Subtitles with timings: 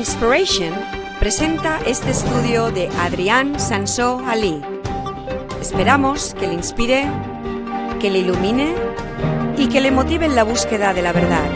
[0.00, 0.72] Inspiration
[1.18, 4.62] presenta este estudio de Adrián Sansó Ali.
[5.60, 7.04] Esperamos que le inspire,
[8.00, 8.74] que le ilumine
[9.58, 11.50] y que le motive en la búsqueda de la verdad.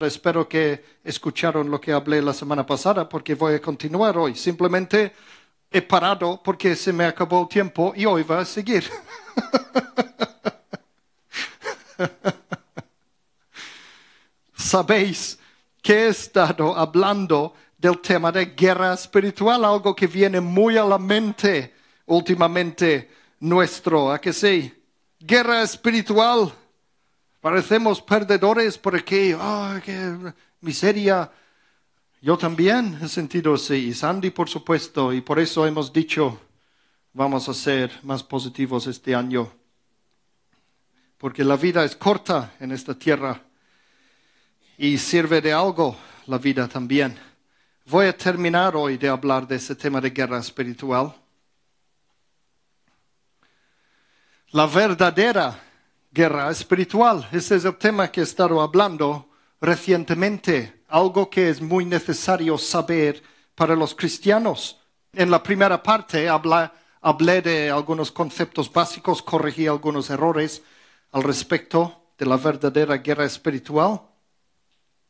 [0.00, 4.34] Espero que escucharon lo que hablé la semana pasada porque voy a continuar hoy.
[4.34, 5.12] Simplemente
[5.70, 8.82] he parado porque se me acabó el tiempo y hoy va a seguir.
[14.62, 15.38] Sabéis
[15.82, 20.98] que he estado hablando del tema de guerra espiritual, algo que viene muy a la
[20.98, 21.74] mente
[22.06, 24.72] últimamente nuestro, ¿a que sí?
[25.18, 26.52] Guerra espiritual.
[27.40, 31.30] Parecemos perdedores porque, oh, qué miseria.
[32.20, 36.40] Yo también he sentido así, y Sandy por supuesto, y por eso hemos dicho,
[37.12, 39.52] vamos a ser más positivos este año,
[41.18, 43.42] porque la vida es corta en esta tierra
[44.82, 47.16] y sirve de algo la vida también.
[47.86, 51.14] Voy a terminar hoy de hablar de ese tema de guerra espiritual.
[54.50, 55.56] La verdadera
[56.10, 59.28] guerra espiritual, ese es el tema que he estado hablando
[59.60, 63.22] recientemente, algo que es muy necesario saber
[63.54, 64.80] para los cristianos.
[65.12, 70.60] En la primera parte hablé de algunos conceptos básicos, corregí algunos errores
[71.12, 74.08] al respecto de la verdadera guerra espiritual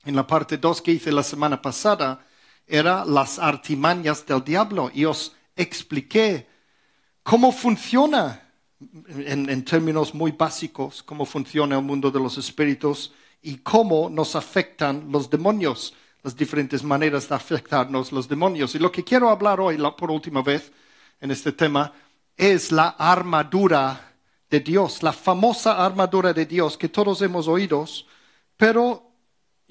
[0.05, 2.25] en la parte 2 que hice la semana pasada,
[2.67, 6.47] era las artimañas del diablo y os expliqué
[7.23, 8.43] cómo funciona,
[9.07, 15.09] en, términos muy básicos, cómo funciona el mundo de los espíritus y cómo nos afectan
[15.11, 18.75] los demonios, las diferentes maneras de afectarnos los demonios.
[18.75, 20.73] Y lo que quiero hablar hoy, por última vez,
[21.21, 21.93] en este tema,
[22.37, 24.15] es la armadura
[24.51, 27.85] de Dios, la famosa armadura de Dios que todos hemos oído,
[28.57, 29.12] pero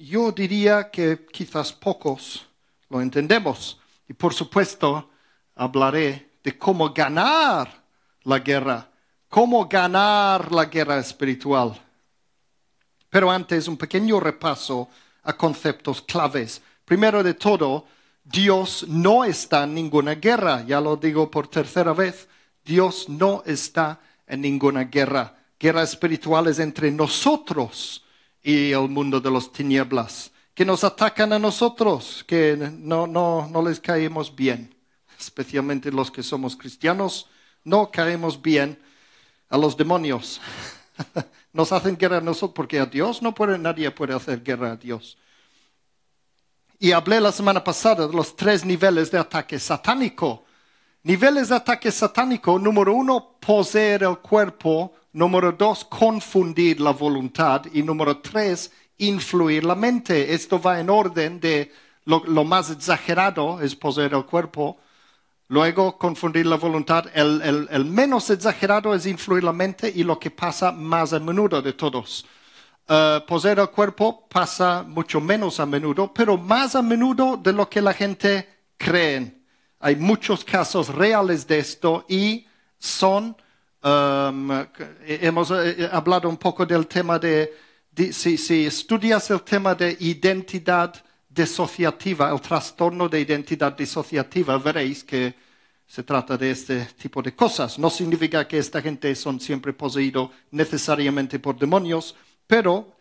[0.06, 2.46] yo diría que quizás pocos
[2.88, 3.78] lo entendemos.
[4.08, 5.10] Y por supuesto,
[5.54, 7.84] hablaré de cómo ganar
[8.24, 8.90] la guerra,
[9.28, 11.80] cómo ganar la guerra espiritual.
[13.08, 14.88] Pero antes, un pequeño repaso
[15.22, 16.60] a conceptos claves.
[16.84, 17.86] Primero de todo,
[18.24, 20.64] Dios no está en ninguna guerra.
[20.66, 22.28] Ya lo digo por tercera vez.
[22.64, 25.36] Dios no está en ninguna guerra.
[25.60, 28.02] Guerra espiritual es entre nosotros
[28.42, 33.62] y el mundo de las tinieblas, que nos atacan a nosotros, que no, no, no
[33.62, 34.74] les caemos bien,
[35.18, 37.28] especialmente los que somos cristianos,
[37.64, 38.78] no caemos bien
[39.48, 40.40] a los demonios.
[41.52, 44.76] Nos hacen guerra a nosotros porque a Dios no puede, nadie puede hacer guerra a
[44.76, 45.18] Dios.
[46.78, 50.44] Y hablé la semana pasada de los tres niveles de ataque satánico.
[51.04, 57.66] Niveles de ataque satánico, número uno, poseer el cuerpo Número dos, confundir la voluntad.
[57.72, 60.32] Y número tres, influir la mente.
[60.32, 61.70] Esto va en orden de
[62.04, 64.78] lo, más exagerado es poseer el cuerpo.
[65.48, 67.06] Luego, confundir la voluntad.
[67.14, 71.74] El, menos exagerado es influir la mente y lo que pasa más a menudo de
[71.74, 72.24] todos.
[72.88, 77.68] Uh, poseer el cuerpo pasa mucho menos a menudo, pero más a menudo de lo
[77.68, 78.48] que la gente
[78.78, 79.41] cree.
[79.82, 82.46] Hay muchos casos reales de esto y
[82.78, 83.36] son
[83.84, 84.48] Um,
[85.04, 87.52] hemos eh, hablado un poco del tema de,
[88.12, 90.94] si, estudias el tema de identidad
[91.28, 95.34] disociativa, el trastorno de identidad disociativa, veréis que
[95.84, 97.76] se trata de este tipo de cosas.
[97.76, 102.14] No significa que esta gente son siempre poseídos necesariamente por demonios,
[102.46, 102.96] pero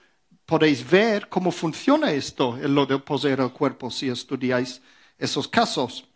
[0.48, 4.82] podéis ver cómo funciona esto, lo de poseer el cuerpo, si estudiáis
[5.20, 6.08] esos casos.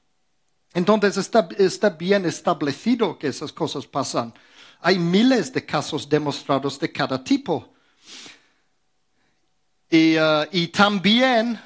[0.75, 1.17] Entonces
[1.57, 4.33] está bien establecido que esas cosas pasan.
[4.81, 7.73] Hay miles de casos demostrados de cada tipo.
[9.89, 11.57] Y, uh, y también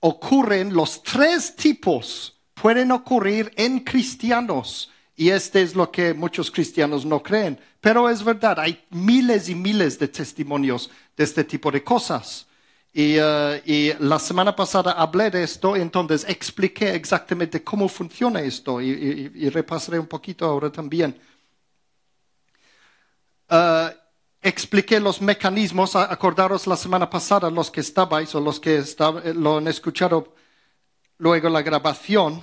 [0.00, 4.90] ocurren los tres tipos, pueden ocurrir en cristianos.
[5.14, 7.60] Y este es lo que muchos cristianos no creen.
[7.82, 12.46] Pero es verdad, hay miles y miles de testimonios de este tipo de cosas.
[12.96, 18.80] Y, uh, y, la semana pasada hablé de esto, entonces expliqué exactamente cómo funciona esto
[18.80, 21.20] y, y repasaré un poquito ahora también.
[23.50, 23.90] Uh,
[24.44, 29.58] expliqué los mecanismos, acordaros la semana pasada, los que estabais o los que eh, lo
[29.58, 30.34] han escuchado
[31.18, 32.42] luego la grabación,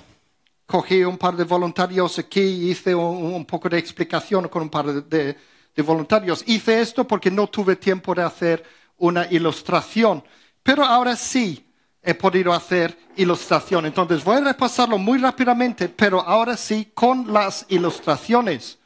[0.66, 4.86] cogí un par de voluntarios aquí y hice un, poco de explicación con un par
[4.86, 5.36] de,
[5.76, 6.42] voluntarios.
[6.46, 8.64] Hice esto porque no tuve tiempo de hacer
[8.98, 10.24] una ilustración,
[10.62, 11.66] pero ahora sí
[12.02, 13.86] he podido hacer ilustración.
[13.86, 18.78] Entonces voy a repasarlo muy rápidamente, pero ahora sí con las ilustraciones.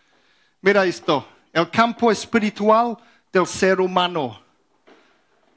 [0.61, 1.26] Mira esto
[1.56, 2.99] el campo espiritual
[3.32, 4.43] del ser humano.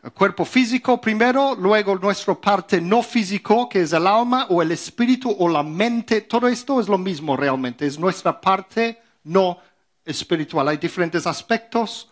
[0.01, 4.72] El cuerpo físico primero, luego nuestra parte no físico, que es el alma o el
[4.72, 6.22] espíritu o la mente.
[6.22, 9.60] Todo esto es lo mismo realmente, es nuestra parte no
[10.06, 10.69] espiritual.
[10.69, 12.10] Hay diferentes aspectos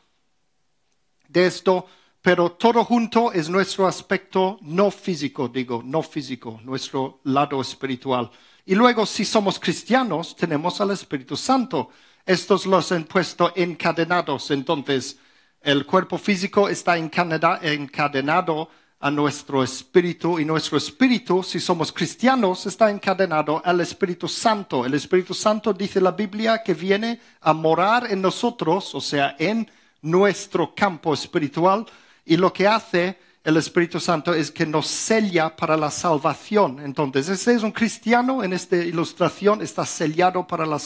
[1.29, 1.85] de esto,
[2.21, 8.29] pero todo junto es nuestro aspecto no físico, digo, no físico, nuestro lado espiritual.
[8.65, 11.89] Y luego, si somos cristianos, tenemos al Espíritu Santo.
[12.25, 15.17] Estos los han puesto encadenados, entonces
[15.61, 18.69] el cuerpo físico está encadenado
[18.99, 24.85] a nuestro espíritu y nuestro espíritu, si somos cristianos, está encadenado al Espíritu Santo.
[24.85, 29.69] El Espíritu Santo dice la Biblia que viene a morar en nosotros, o sea, en
[30.01, 31.85] nuestro campo espiritual,
[32.27, 36.81] y lo que hace el Espíritu Santo es que nos sella para la salvación.
[36.81, 40.77] Entonces, ese es un cristiano en esta ilustración, está sellado para la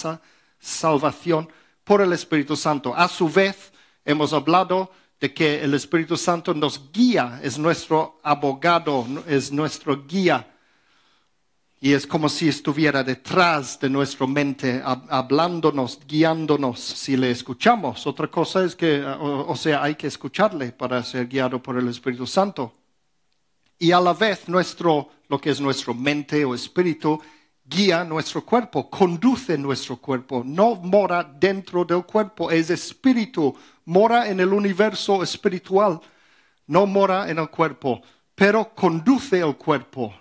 [0.60, 1.50] salvación
[1.84, 2.96] por el Espíritu Santo.
[2.96, 3.74] A su vez,
[4.06, 10.48] hemos hablado de que el Espíritu Santo nos guía, es nuestro abogado, es nuestro guía.
[11.84, 18.06] Y es como si estuviera detrás de nuestra mente, hablándonos, guiándonos, si le escuchamos.
[18.06, 22.28] Otra cosa es que, o, sea, hay que escucharle para ser guiado por el Espíritu
[22.28, 22.72] Santo.
[23.80, 27.20] Y a la vez, nuestro, lo que es nuestra mente o espíritu,
[27.66, 33.56] guía nuestro cuerpo, conduce nuestro cuerpo, no mora dentro del cuerpo, es espíritu,
[33.86, 36.00] mora en el universo espiritual,
[36.68, 38.04] no mora en el cuerpo,
[38.36, 40.14] pero conduce el cuerpo.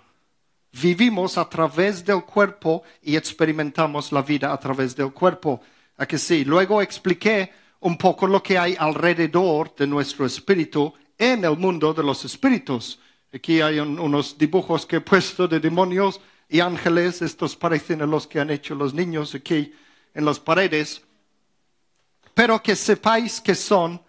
[0.71, 5.61] Vivimos a través del cuerpo y experimentamos la vida a través del cuerpo.
[5.97, 6.45] ¿A que sí?
[6.45, 7.51] Luego expliqué
[7.81, 12.99] un poco lo que hay alrededor de nuestro espíritu en el mundo de los espíritus.
[13.33, 16.19] Aquí hay unos dibujos que he puesto de demonios
[16.49, 19.73] y ángeles, estos parecen a los que han hecho los niños aquí
[20.13, 21.01] en las paredes,
[22.33, 24.01] pero que sepáis que son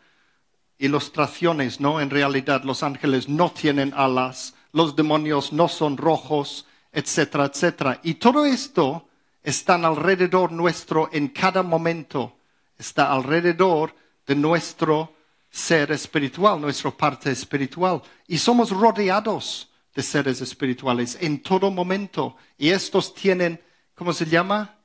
[0.78, 2.00] ilustraciones, ¿no?
[2.00, 8.00] En realidad los ángeles no tienen alas, los demonios no son rojos, etcétera, etcétera.
[8.02, 9.08] Y todo esto
[9.42, 12.36] está alrededor nuestro en cada momento,
[12.78, 13.94] está alrededor
[14.26, 15.14] de nuestro
[15.50, 18.02] ser espiritual, nuestra parte espiritual.
[18.26, 22.36] Y somos rodeados de seres espirituales en todo momento.
[22.56, 23.60] Y estos tienen,
[23.94, 24.76] ¿cómo se llama?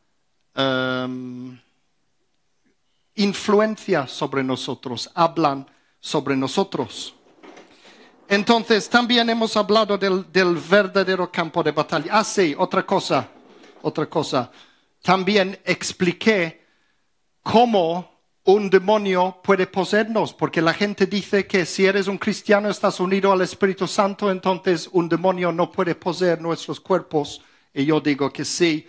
[0.56, 1.57] Um,
[3.16, 5.68] influencia sobre nosotros, hablan
[6.00, 7.16] sobre nosotros.
[8.29, 10.25] Entonces, también hemos hablado del,
[10.69, 12.12] verdadero campo de batalla.
[12.12, 13.29] Ah, sí, otra cosa,
[13.81, 14.51] otra cosa.
[15.01, 16.65] También expliqué
[17.41, 23.00] cómo un demonio puede poseernos, porque la gente dice que si eres un cristiano estás
[23.00, 27.41] unido al Espíritu Santo, entonces un demonio no puede poseer nuestros cuerpos.
[27.74, 28.85] Y yo digo que sí,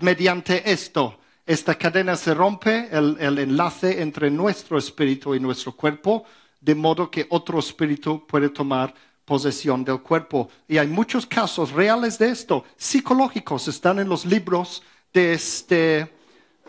[0.00, 6.24] mediante esto, esta cadena se rompe, el enlace entre nuestro espíritu y nuestro cuerpo,
[6.60, 8.94] de modo que otro espíritu puede tomar
[9.24, 10.48] posesión del cuerpo.
[10.66, 14.82] Y hay muchos casos reales de esto, psicológicos, están en los libros
[15.12, 16.10] de este,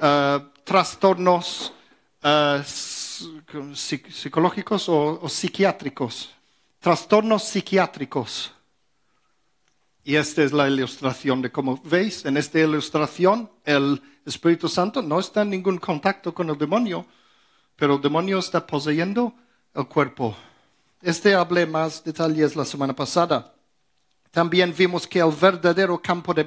[0.01, 1.73] uh, trastornos
[2.23, 2.61] uh,
[3.73, 6.31] psicológicos o, o, psiquiátricos,
[6.79, 8.51] trastornos psiquiátricos.
[10.03, 15.19] Y esta es la ilustración de cómo veis, en esta ilustración el Espíritu Santo no
[15.19, 17.05] está en ningún contacto con el demonio,
[17.75, 19.33] pero el demonio está poseyendo
[19.73, 20.35] el cuerpo.
[21.01, 23.53] Este hablé más detalles la semana pasada.
[24.31, 26.43] También vimos que el verdadero campo de,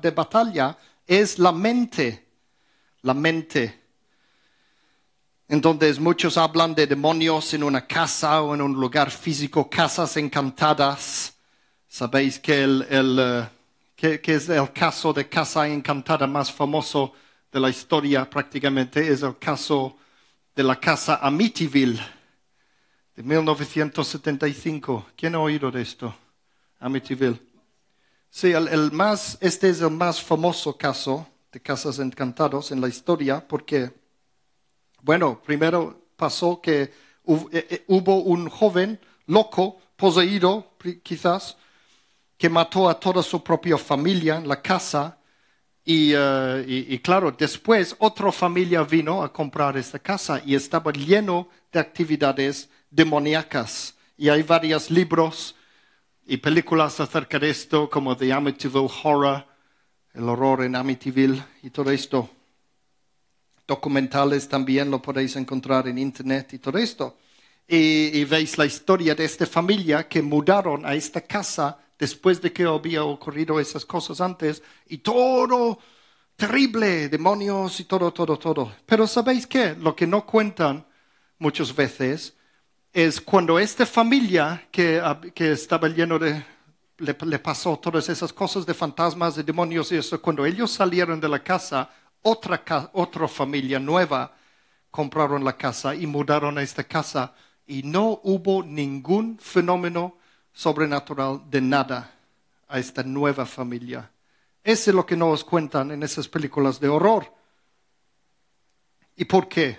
[0.00, 2.26] de batalla es la mente.
[3.02, 3.86] La mente
[5.48, 11.34] entonces muchos hablan de demonios en una casa o en un lugar físico, casas encantadas.
[11.86, 13.48] Sabéis que, el, eh,
[13.94, 17.12] que, es el caso de casa encantada más famoso
[17.52, 19.96] de la historia prácticamente, es el caso
[20.54, 22.00] de la casa Amityville
[23.16, 25.06] de 1975.
[25.16, 26.14] ¿Quién ha oído de esto?
[26.78, 27.40] Amityville.
[28.30, 33.46] Sí, el, más, este es el más famoso caso de casas encantadas en la historia
[33.46, 33.92] porque
[35.02, 36.92] bueno, primero pasó que eh,
[37.52, 41.56] eh, hubo un joven loco, poseído quizás,
[42.36, 45.15] que mató a toda su propia familia en la casa.
[45.86, 51.78] Eh, y, claro, después otra familia vino a comprar esta casa y estaba lleno de
[51.78, 53.94] actividades demoníacas.
[54.18, 55.54] Y hay varios libros
[56.26, 59.46] y películas acerca de esto, como The Amityville Horror,
[60.14, 62.30] el horror en Amityville y todo esto
[63.66, 67.18] documentales también lo podéis encontrar en internet y todo esto.
[67.68, 72.64] Y, veis la historia de esta familia que mudaron a esta casa después de que
[72.64, 75.78] había ocurrido esas cosas antes y todo
[76.36, 78.72] terrible, demonios y todo, todo, todo.
[78.84, 79.74] Pero ¿sabéis qué?
[79.74, 80.86] Lo que no cuentan
[81.38, 82.36] muchas veces
[82.92, 85.02] es cuando esta familia que,
[85.34, 86.44] que estaba lleno de,
[86.98, 91.20] le, le, pasó todas esas cosas de fantasmas, de demonios y eso, cuando ellos salieron
[91.20, 91.90] de la casa,
[92.22, 92.62] otra,
[92.92, 94.34] otra familia nueva
[94.90, 97.34] compraron la casa y mudaron a esta casa
[97.66, 100.16] y no hubo ningún fenómeno
[100.56, 102.10] sobrenatural de nada
[102.66, 104.10] a esta nueva familia.
[104.64, 107.30] Eso es lo que nos cuentan en esas películas de horror.
[109.16, 109.78] ¿Y por qué?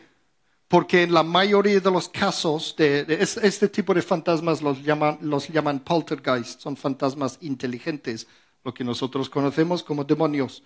[0.67, 5.47] Porque en la mayoría de los casos de, este tipo de fantasmas los llaman, los
[5.47, 8.27] llaman poltergeist, son fantasmas inteligentes,
[8.63, 10.61] lo que nosotros conocemos como demonios.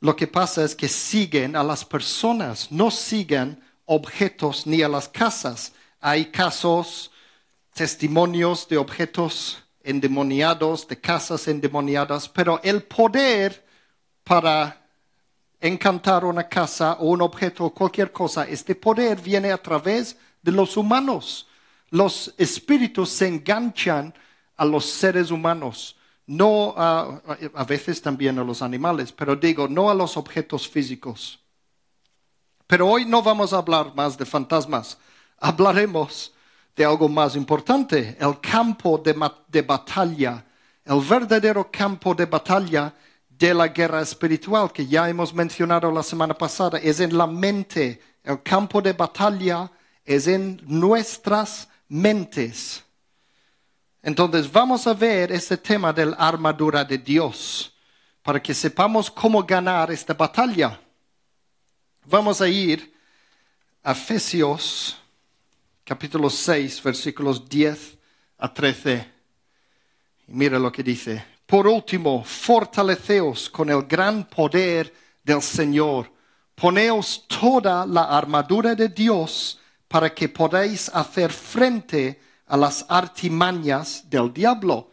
[0.00, 5.08] Lo que pasa es que siguen a las personas, no siguen objetos ni a las
[5.08, 5.72] casas.
[6.00, 7.12] Hay casos,
[7.74, 13.66] testimonios de objetos endemoniados, de casas endemoniadas, pero el poder
[14.22, 14.80] para
[15.60, 20.52] encantar una casa o un objeto o cualquier cosa, este poder viene a través de
[20.52, 21.48] los humanos.
[21.90, 24.14] Los espíritus se enganchan
[24.56, 27.20] a los seres humanos, no a,
[27.54, 31.40] a veces también a los animales, pero digo, no a los objetos físicos.
[32.66, 34.96] Pero hoy no vamos a hablar más de fantasmas,
[35.38, 36.33] hablaremos
[36.76, 40.44] de algo más importante, el campo de, batalla,
[40.84, 42.92] el verdadero campo de batalla
[43.28, 48.00] de la guerra espiritual que ya hemos mencionado la semana pasada, es en la mente.
[48.22, 49.70] El campo de batalla
[50.04, 52.82] es en nuestras mentes.
[54.02, 57.72] Entonces vamos a ver este tema de la armadura de Dios
[58.22, 60.80] para que sepamos cómo ganar esta batalla.
[62.06, 62.94] Vamos a ir
[63.82, 64.98] a Efesios
[65.84, 67.98] capítulo 6, versículos 10
[68.38, 69.12] a 13.
[70.28, 71.24] Y mira lo que dice.
[71.46, 76.10] Por último, fortaleceos con el gran poder del Señor.
[76.54, 84.32] Poneos toda la armadura de Dios para que podáis hacer frente a las artimañas del
[84.32, 84.90] diablo.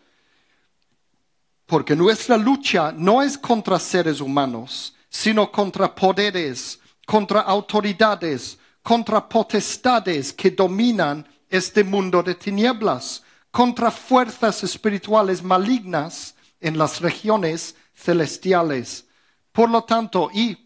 [1.66, 10.34] Porque nuestra lucha no es contra seres humanos, sino contra poderes, contra autoridades, contra potestades
[10.34, 19.06] que dominan este mundo de tinieblas, contra fuerzas espirituales malignas en las regiones celestiales.
[19.52, 20.58] Por lo tanto, y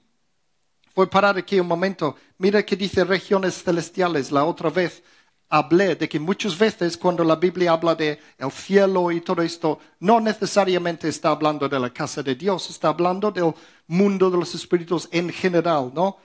[0.93, 4.31] voy a parar aquí un momento, mira que dice regiones celestiales.
[4.31, 5.01] La otra vez
[5.49, 9.79] hablé de que muchas veces cuando la Biblia habla de el cielo y todo esto,
[9.99, 13.53] no necesariamente está hablando de la casa de Dios, está hablando del
[13.87, 16.17] mundo de los espíritus en general, ¿no?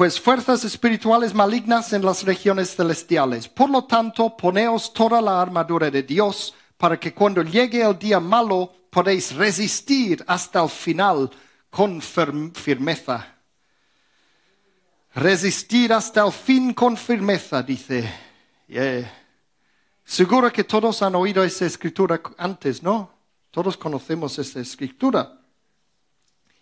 [0.00, 3.46] Pues fuerzas espirituales malignas en las regiones celestiales.
[3.46, 8.18] Por lo tanto, poneos toda la armadura de Dios para que cuando llegue el día
[8.18, 11.30] malo podéis resistir hasta el final
[11.68, 13.34] con firmeza.
[15.16, 18.10] Resistir hasta el fin con firmeza, dice.
[20.02, 23.12] Seguro que todos han oído esa escritura antes, ¿no?
[23.50, 25.38] Todos conocemos esa escritura.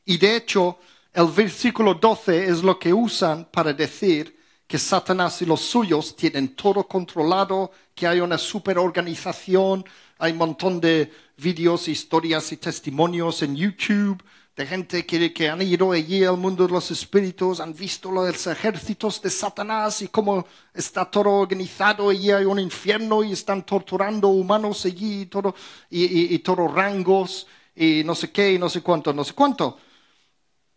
[0.05, 0.81] Y de hecho,
[1.13, 6.55] el versículo 12 es lo que usan para decir que Satanás y los suyos tienen
[6.55, 9.85] todo controlado, que hay una superorganización,
[10.19, 14.23] hay un montón de vídeos, historias y testimonios en YouTube
[14.55, 18.47] de gente que, que, han ido allí al mundo de los espíritus, han visto los
[18.49, 24.29] ejércitos de Satanás y cómo está todo organizado, allí hay un infierno y están torturando
[24.29, 25.55] humanos allí y todo,
[25.89, 29.79] y, y todos rangos y no sé qué y no sé cuánto, no sé cuánto.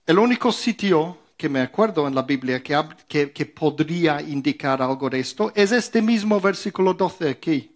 [0.05, 5.19] El único sitio que me acuerdo en la Biblia que, que, podría indicar algo de
[5.19, 7.75] esto es este mismo versículo 12 aquí.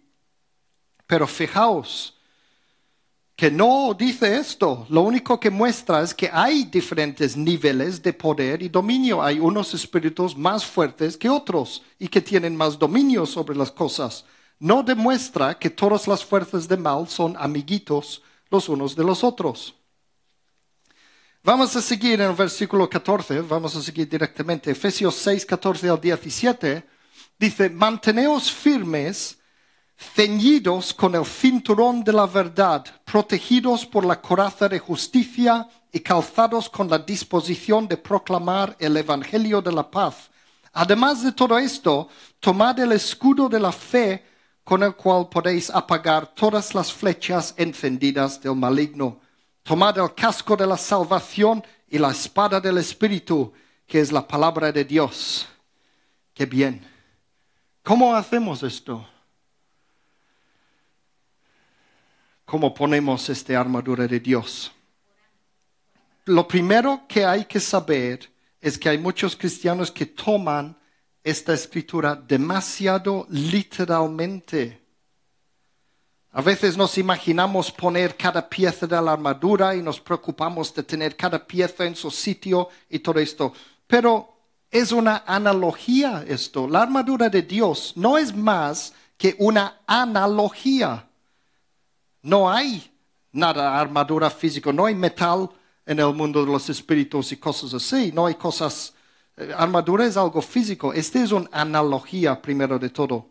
[1.06, 2.16] Pero fijaos
[3.36, 4.86] que no dice esto.
[4.88, 9.22] Lo único que muestra es que hay diferentes niveles de poder y dominio.
[9.22, 14.24] Hay unos espíritus más fuertes que otros y que tienen más dominio sobre las cosas.
[14.58, 19.74] No demuestra que todas las fuerzas de mal son amiguitos los unos de los otros.
[21.46, 24.72] Vamos a seguir en el versículo 14, vamos a seguir directamente.
[24.72, 26.84] Efesios 6, 14 al 17,
[27.38, 29.38] dice, manteneos firmes,
[29.96, 36.68] ceñidos con el cinturón de la verdad, protegidos por la coraza de justicia y calzados
[36.68, 40.28] con la disposición de proclamar el Evangelio de la paz.
[40.72, 42.08] Además de todo esto,
[42.40, 44.26] tomad el escudo de la fe
[44.64, 49.20] con el cual podéis apagar todas las flechas encendidas del maligno
[49.66, 53.52] Tomad el casco de la salvación y la espada del Espíritu,
[53.84, 55.48] que es la palabra de Dios.
[56.32, 56.86] Qué bien.
[57.82, 59.04] ¿Cómo hacemos esto?
[62.44, 64.70] ¿Cómo ponemos esta armadura de Dios?
[66.26, 68.30] Lo primero que hay que saber
[68.60, 70.78] es que hay muchos cristianos que toman
[71.24, 74.85] esta escritura demasiado literalmente.
[76.36, 81.16] A veces nos imaginamos poner cada pieza de la armadura y nos preocupamos de tener
[81.16, 83.54] cada pieza en su sitio y todo esto.
[83.86, 84.34] Pero
[84.70, 86.68] es una analogía esto.
[86.68, 91.08] La armadura de Dios no es más que una analogía.
[92.20, 92.92] No hay
[93.32, 95.48] nada armadura física, no hay metal
[95.86, 98.92] en el mundo de los espíritus y cosas así, no hay cosas.
[99.38, 100.92] Eh, armadura es algo físico.
[100.92, 103.26] Esta es una analogía primero de todo.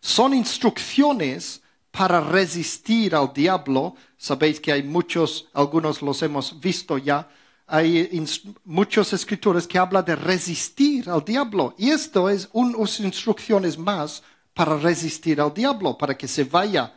[0.00, 1.59] Son instrucciones
[1.90, 3.94] para resistir al diablo.
[4.16, 7.28] Sabéis que hay muchos, algunos los hemos visto ya.
[7.66, 8.10] Hay
[8.64, 11.74] muchas escrituras que hablan de resistir al diablo.
[11.78, 14.22] Y esto es unas instrucciones más
[14.54, 16.92] para resistir al diablo, para que se vaya.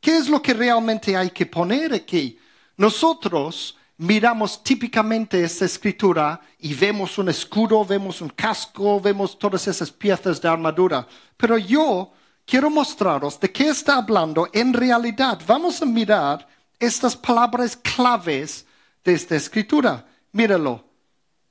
[0.00, 2.38] ¿Qué es lo que realmente hay que poner aquí?
[2.76, 9.90] Nosotros miramos típicamente esta escritura y vemos un escudo, vemos un casco, vemos todas esas
[9.90, 11.06] piezas de armadura.
[11.36, 12.12] Pero yo
[12.46, 15.40] quiero mostraros de qué está hablando en realidad.
[15.46, 16.48] Vamos a mirar
[16.78, 18.64] estas palabras claves
[19.04, 20.06] de esta escritura.
[20.32, 20.84] Míralo.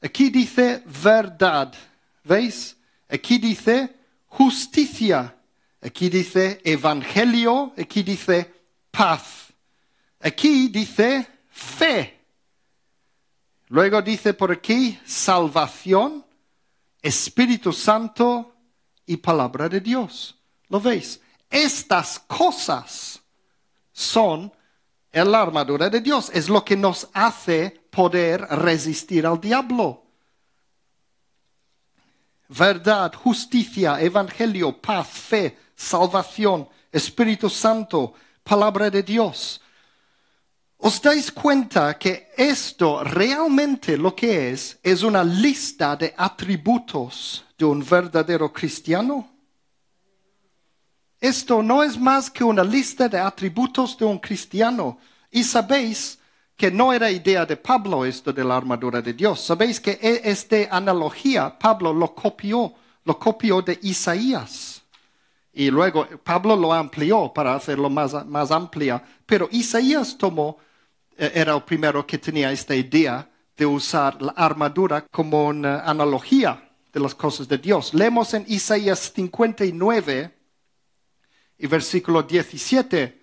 [0.01, 1.73] Aquí dice verdad.
[2.23, 2.75] ¿Veis?
[3.09, 3.93] Aquí dice
[4.27, 5.35] justicia.
[5.81, 7.73] Aquí dice evangelio.
[7.77, 8.51] Aquí dice
[8.89, 9.53] paz.
[10.19, 12.15] Aquí dice fe.
[13.69, 16.23] Luego dice por aquí salvación,
[17.01, 18.55] Espíritu Santo
[19.05, 20.34] y palabra de Dios.
[20.69, 21.19] ¿Lo veis?
[21.49, 23.21] Estas cosas
[23.91, 24.51] son
[25.23, 26.29] la armadura de Dios.
[26.33, 30.03] Es lo que nos hace poder resistir al diablo.
[32.49, 38.13] Verdad, justicia, evangelio, paz, fe, salvación, Espíritu Santo,
[38.43, 39.61] palabra de Dios.
[40.77, 47.65] ¿Os dais cuenta que esto realmente lo que es es una lista de atributos de
[47.65, 49.34] un verdadero cristiano?
[51.25, 54.99] Esto no es más que una lista de atributos de un cristiano.
[55.31, 56.19] Y sabéis
[56.55, 59.41] que no era idea de Pablo esto de la armadura de Dios.
[59.41, 62.71] Sabéis que e, esta analogía Pablo lo copió,
[63.03, 64.83] lo copió de Isaías.
[65.51, 69.01] Y luego Pablo lo amplió para hacerlo más, más amplia.
[69.25, 70.59] Pero Isaías tomó,
[71.17, 76.69] eh, era el primero que tenía esta idea de usar la armadura como una analogía
[76.93, 77.95] de las cosas de Dios.
[77.95, 80.34] Leemos en Isaías 59,
[81.57, 83.21] y versículo 17.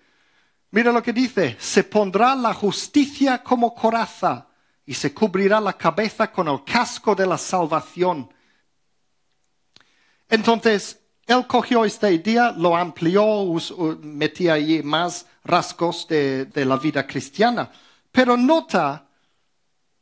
[0.71, 4.47] Mira lo que dice, se pondrá la justicia como coraza
[4.85, 8.29] y se cubrirá la cabeza con el casco de la salvación.
[10.27, 13.45] Entonces, él cogió esta idea, lo amplió,
[14.01, 17.71] metía ahí más rasgos de, de la vida cristiana.
[18.11, 19.07] Pero nota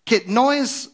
[0.03, 0.91] que no es,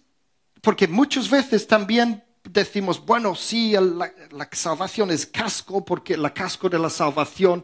[0.62, 2.24] porque muchas veces también
[2.58, 7.64] decimos, bueno, sí, la, salvación es casco, porque la casco de la salvación,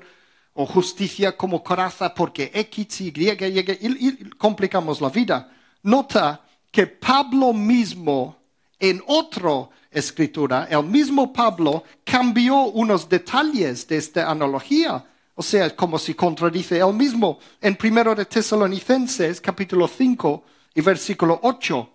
[0.54, 5.52] o justicia como coraza, porque X, Y, Y, y, complicamos la vida.
[5.82, 8.38] Nota que Pablo mismo,
[8.80, 15.04] en otra escritura, el mismo Pablo cambió unos detalles de esta analogía.
[15.36, 17.40] O sea, como si contradice él mismo.
[17.60, 20.44] En primero de Tesalonicenses, capítulo 5
[20.76, 21.90] y versículo 8.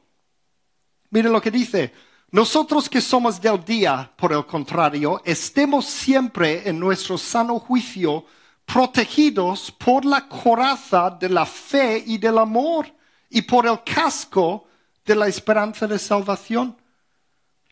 [1.11, 1.93] Miren lo que dice
[2.31, 8.27] nosotros que somos del día, por el contrario, estemos siempre en nuestro sano juicio
[8.67, 12.87] protegidos por la coraza de la fe y del amor
[13.31, 14.67] y por el casco
[15.07, 16.77] de la esperanza de salvación.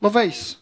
[0.01, 0.59] ¿Lo veis?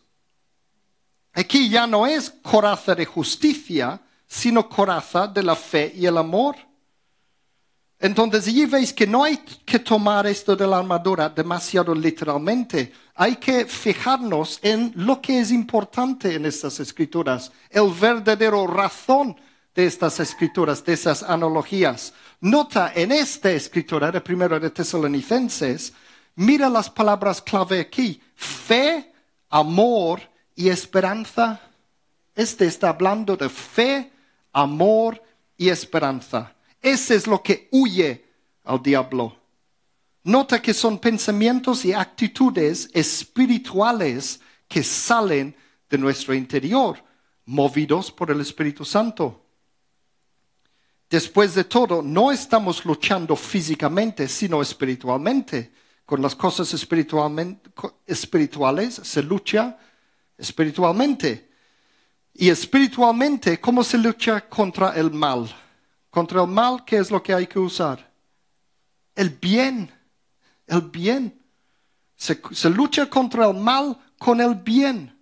[1.33, 6.57] Aquí ya no es coraza de justicia, sino coraza de la fe y el amor.
[8.04, 12.92] Entonces allí veis que no hay que tomar esto de la armadura demasiado literalmente.
[13.14, 19.34] Hay que fijarnos en lo que es importante en estas escrituras, el verdadero razón
[19.74, 22.12] de estas escrituras, de esas analogías.
[22.42, 25.94] Nota en esta escritura de primero de Tesalonicenses,
[26.34, 29.14] mira las palabras clave aquí, fe,
[29.48, 30.20] amor
[30.54, 31.58] y esperanza.
[32.34, 34.12] Este está hablando de fe,
[34.52, 35.22] amor
[35.56, 36.53] y esperanza.
[36.85, 38.23] Ese es lo que huye
[38.64, 39.35] al diablo.
[40.25, 45.57] Nota que son pensamientos y actitudes espirituales que salen
[45.88, 47.03] de nuestro interior,
[47.47, 49.47] movidos por el Espíritu Santo.
[51.09, 55.73] Después de todo, no estamos luchando físicamente, sino espiritualmente.
[56.05, 56.70] Con las cosas
[58.07, 59.79] espirituales se lucha
[60.37, 61.49] espiritualmente.
[62.35, 65.63] Y espiritualmente, ¿cómo se lucha contra el mal?
[66.14, 68.09] Contra el mal, ¿qué es lo que hay que usar?
[69.16, 69.90] El bien,
[70.68, 71.42] el bien.
[72.14, 72.38] Se,
[72.70, 75.12] lucha contra el mal con el bien.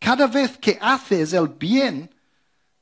[0.00, 2.12] Cada vez que haces el bien,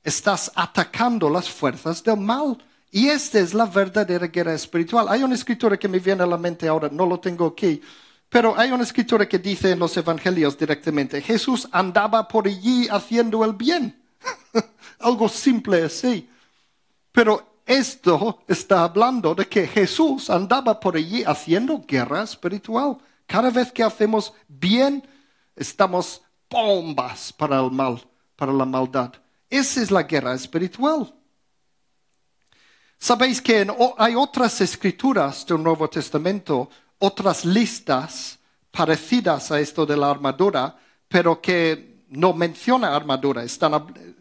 [0.03, 2.57] estás atacando las fuerzas del mal.
[2.91, 5.07] Y esta es la verdadera guerra espiritual.
[5.07, 7.83] Hay una escritura que me viene a la mente ahora, no lo tengo aquí,
[8.31, 13.45] pero hay una escritura que dice en los evangelios directamente, Jesús andaba por allí haciendo
[13.45, 14.03] el bien.
[15.01, 16.27] Algo simple así.
[17.17, 22.99] Pero esto está hablando de que Jesús andaba por allí haciendo guerra espiritual.
[23.27, 25.03] Cada vez que hacemos bien,
[25.57, 29.15] estamos bombas para el mal, para la maldad.
[29.49, 31.11] Esa es la guerra espiritual.
[32.99, 38.39] Sabéis que hay otras escrituras del Nuevo Testamento, otras listas
[38.71, 40.77] parecidas a esto de la armadura,
[41.09, 43.45] pero que no mencionan armadura,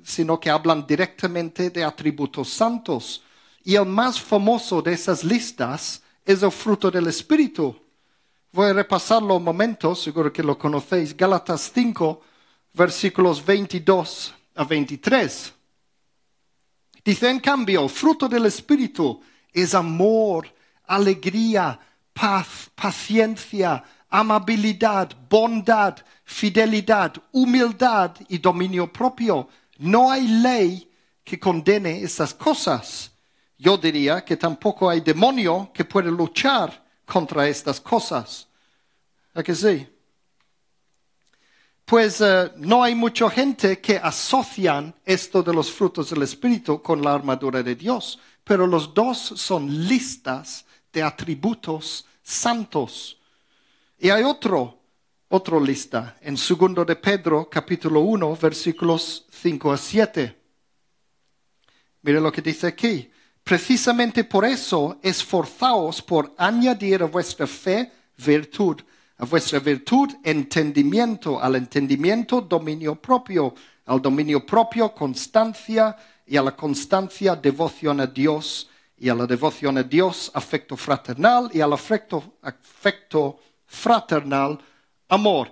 [0.04, 3.24] sino que hablan directamente de atributos santos.
[3.64, 7.74] Y el más famoso de esas listas es el fruto del Espíritu.
[8.52, 11.16] Voy a repasarlo un momento, seguro que lo conocéis.
[11.16, 12.22] Gálatas 5,
[12.74, 15.54] versículos 22 a 23.
[17.06, 19.22] Dice, en cambio, el fruto del Espíritu
[19.54, 20.54] es amor,
[20.86, 21.80] alegría,
[22.12, 23.82] paz, paciencia,
[24.20, 29.50] amabilidad, bondad, fidelidad, humildad y dominio propio.
[29.80, 30.90] No hay ley
[31.24, 33.12] que condene estas cosas.
[33.58, 38.48] Yo diría que tampoco hay demonio que pueda luchar contra estas cosas.
[39.34, 39.88] ¿A que sí?
[41.84, 47.02] Pues eh, no hay mucha gente que asocian esto de los frutos del Espíritu con
[47.02, 53.15] la armadura de Dios, pero los dos son listas de atributos santos.
[53.98, 54.78] Y hay otro,
[55.30, 60.38] otra lista en segundo de Pedro, capítulo 1, versículos 5 a 7.
[62.02, 63.10] Mire lo que dice aquí.
[63.44, 68.82] Precisamente por eso esforzaos por añadir a vuestra fe virtud,
[69.18, 73.54] a vuestra virtud entendimiento, al entendimiento dominio propio,
[73.86, 79.78] al dominio propio constancia y a la constancia devoción a Dios y a la devoción
[79.78, 84.60] a Dios afecto fraternal y al afecto, afecto fraternal
[85.08, 85.52] amor.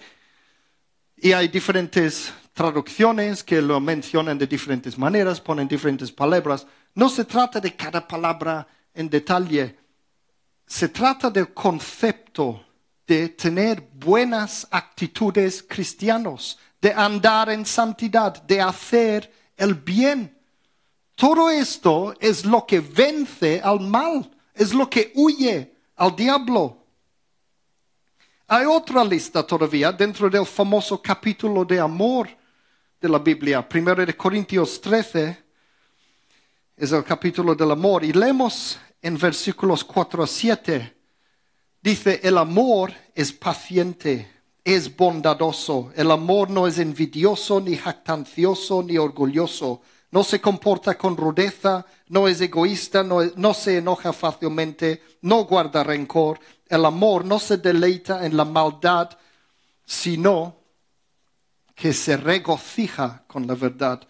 [1.17, 6.67] Y hay diferentes traducciones que lo mencionan de diferentes maneras, ponen diferentes palabras.
[6.95, 9.77] No se trata de cada palabra en detalle,
[10.65, 12.65] se trata del concepto
[13.05, 20.37] de tener buenas actitudes cristianos, de andar en santidad, de hacer el bien.
[21.15, 26.82] Todo esto es lo que vence al mal, es lo que huye al diablo.
[28.47, 32.27] Hay otra lista todavía dentro del famoso capítulo de amor
[32.99, 35.43] de la Biblia, primero de Corintios 13,
[36.75, 38.03] es el capítulo del amor.
[38.03, 40.97] Y leemos en versículos 4 a 7.
[41.81, 44.29] Dice, el amor es paciente,
[44.63, 45.93] es bondadoso.
[45.95, 49.81] El amor no es envidioso, ni jactancioso, ni orgulloso.
[50.11, 55.83] No se comporta con rudeza, no es egoísta, no, no se enoja fácilmente, no guarda
[55.83, 56.39] rencor.
[56.67, 59.17] El amor no se deleita en la maldad,
[59.85, 60.55] sino
[61.75, 64.01] que se regocija con la verdad.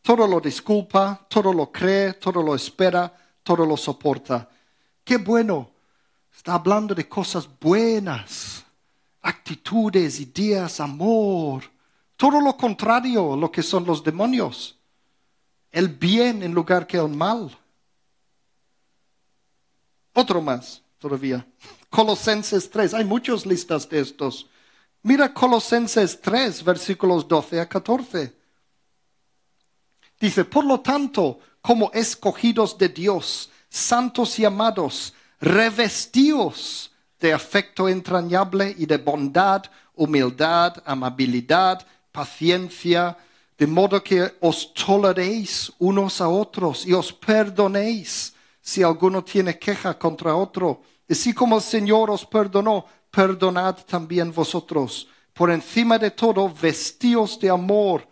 [0.00, 4.48] Todo lo disculpa, todo lo cree, todo lo espera, todo lo soporta.
[5.04, 5.70] Qué bueno.
[6.34, 8.64] Está hablando de cosas buenas,
[9.20, 11.62] actitudes, ideas, amor.
[12.16, 14.78] Todo lo contrario a lo que son los demonios.
[15.70, 17.56] El bien en lugar que el mal.
[20.14, 21.46] Otro más todavía.
[21.92, 22.94] Colosenses 3.
[22.94, 24.46] Hay muchas listas de estos.
[25.02, 28.32] Mira Colosenses 3, versículos 12 a 14.
[30.18, 38.74] Dice, por lo tanto, como escogidos de Dios, santos y amados, revestidos de afecto entrañable
[38.78, 43.18] y de bondad, humildad, amabilidad, paciencia,
[43.58, 49.98] de modo que os toleréis unos a otros y os perdonéis si alguno tiene queja
[49.98, 50.82] contra otro.
[51.08, 55.08] Así como el Señor os perdonó, perdonad también vosotros.
[55.32, 58.06] Por encima de todo, vestíos de amor,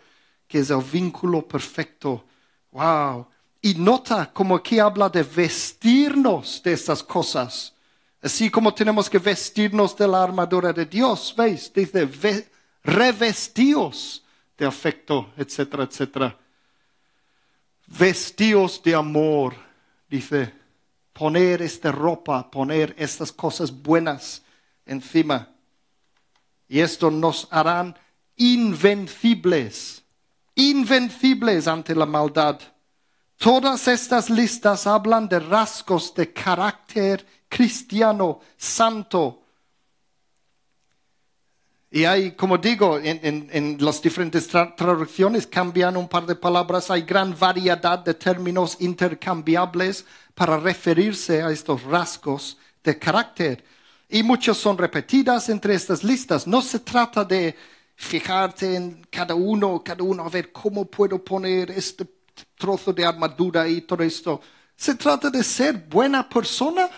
[0.46, 2.24] que es el vínculo perfecto.
[2.72, 3.26] Wow.
[3.62, 7.74] Y nota como aquí habla de vestirnos de estas cosas.
[8.22, 11.72] Así como tenemos que vestirnos de la armadura de Dios, ¿veis?
[11.72, 12.50] Dice,
[12.82, 14.22] revestíos
[14.56, 16.38] de afecto, etcétera, etcétera.
[17.86, 19.54] Vestíos de amor,
[20.08, 20.52] dice,
[21.20, 24.40] poner esta ropa, poner estas cosas buenas
[24.86, 25.50] encima.
[26.66, 27.94] Y esto nos harán
[28.36, 30.02] invencibles,
[30.54, 32.58] invencibles ante la maldad.
[33.36, 39.42] Todas estas listas hablan de rasgos de carácter cristiano santo.
[41.90, 46.90] Y hay, como digo, en, las diferentes tra- traducciones cambian un par de palabras.
[46.90, 50.06] Hay gran variedad de términos intercambiables
[50.40, 53.62] para referirse a estos rasgos de carácter.
[54.08, 56.46] Y muchas son repetidas entre estas listas.
[56.46, 57.54] No se trata de
[57.94, 62.06] fijarte en cada uno, cada uno, a ver cómo puedo poner este
[62.56, 64.40] trozo de armadura y todo esto.
[64.74, 66.88] Se trata de ser buena persona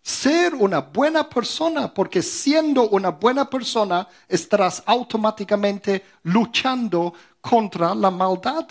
[0.00, 8.66] ser una buena persona, porque siendo una buena persona estarás automáticamente luchando contra la maldad.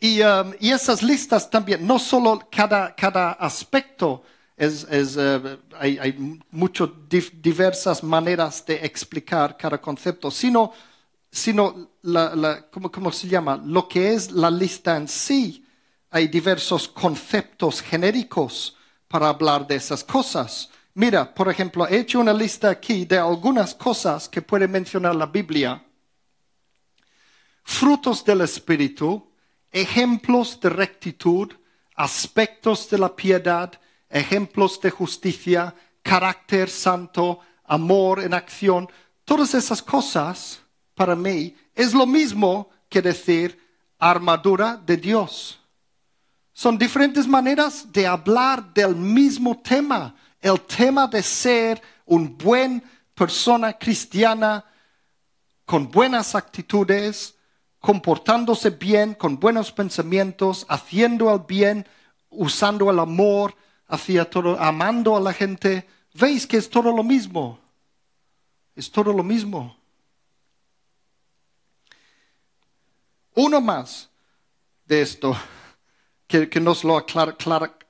[0.00, 4.22] Y, um, y esas listas también, no solo cada, cada aspecto,
[4.56, 6.90] es, eh, hay, hay muchas
[7.40, 10.72] diversas maneras de explicar cada concepto, sino,
[11.30, 11.90] sino
[12.70, 13.60] ¿cómo, ¿cómo se llama?
[13.64, 15.64] Lo que es la lista en sí.
[16.10, 20.70] Hay diversos conceptos genéricos para hablar de esas cosas.
[20.94, 25.26] Mira, por ejemplo, he hecho una lista aquí de algunas cosas que puede mencionar la
[25.26, 25.84] Biblia.
[27.62, 29.27] Frutos del Espíritu,
[29.72, 31.52] ejemplos de rectitud,
[31.94, 33.72] aspectos de la piedad,
[34.08, 38.88] ejemplos de justicia, carácter santo, amor en acción.
[39.24, 40.60] Todas esas cosas,
[40.94, 43.58] para mí, es lo mismo que decir
[43.98, 45.60] armadura de Dios.
[46.52, 52.82] Son diferentes maneras de hablar del mismo tema, el tema de ser un buen
[53.14, 54.64] persona cristiana
[55.64, 57.34] con buenas actitudes,
[57.80, 61.86] comportándose bien, con buenos pensamientos, haciendo el bien,
[62.30, 63.54] usando el amor
[63.86, 65.86] hacia todo, amando a la gente.
[66.14, 67.58] ¿Veis que es todo lo mismo?
[68.74, 69.76] Es todo lo mismo.
[73.34, 74.08] Uno más
[74.84, 75.36] de esto
[76.26, 77.04] que, nos, lo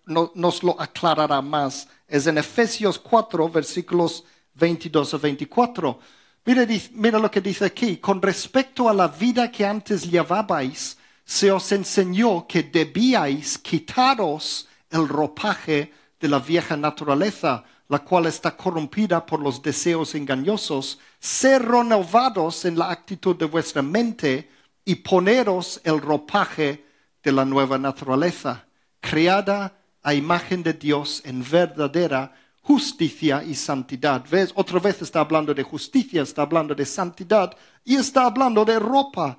[0.07, 4.25] no- nos lo aclarará más es en Efesios 4, versículos
[4.55, 5.99] 22 a 24.
[6.45, 7.99] Mira, lo que dice aquí.
[7.99, 15.07] Con respecto a la vida que antes llevabais, se os enseñó que debíais quitaros el
[15.07, 22.65] ropaje de la vieja naturaleza, la cual está corrompida por los deseos engañosos, ser renovados
[22.65, 24.51] en la actitud de vuestra mente
[24.85, 26.85] y poneros el ropaje
[27.23, 28.67] de la nueva naturaleza,
[29.01, 32.33] creada a imagen de Dios en verdadera
[32.69, 34.23] justicia y santidad.
[34.31, 34.53] ¿Ves?
[34.55, 39.39] Otra vez está hablando de justicia, está hablando de santidad y está hablando de ropa.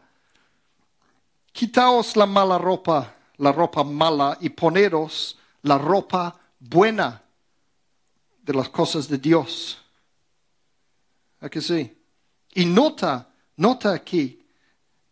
[1.52, 7.22] Quitaos la mala ropa, la ropa mala, y poneros la ropa buena
[8.42, 9.78] de las cosas de Dios.
[11.40, 11.96] ¿A que sí?
[12.56, 14.44] Y nota, nota aquí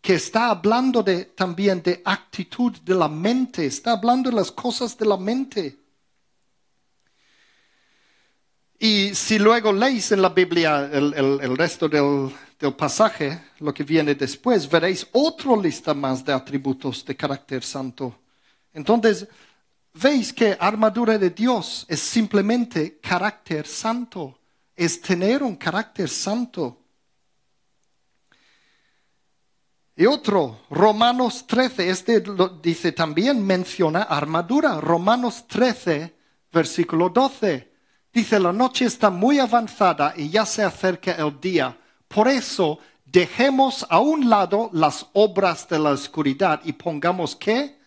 [0.01, 4.97] que está hablando de, también de actitud de la mente, está hablando de las cosas
[4.97, 5.86] de la mente.
[8.79, 13.83] Y si luego leéis en la Biblia el, el- resto del, del pasaje, lo que
[13.83, 18.19] viene después, veréis otra lista más de atributos de carácter santo.
[18.73, 19.27] Entonces,
[19.93, 24.37] veis que armadura de Dios es simplemente carácter santo,
[24.75, 26.77] es tener un carácter santo.
[29.95, 32.23] Y otro, Romanos 13, este
[32.61, 34.79] dice también, menciona armadura.
[34.79, 36.15] Romanos 13,
[36.53, 37.66] versículo 12.
[38.17, 41.77] Dice, la noche está muy avanzada y ya se acerca el día.
[42.07, 47.79] Por eso, dejemos a un lado las obras de la oscuridad y pongamos qué?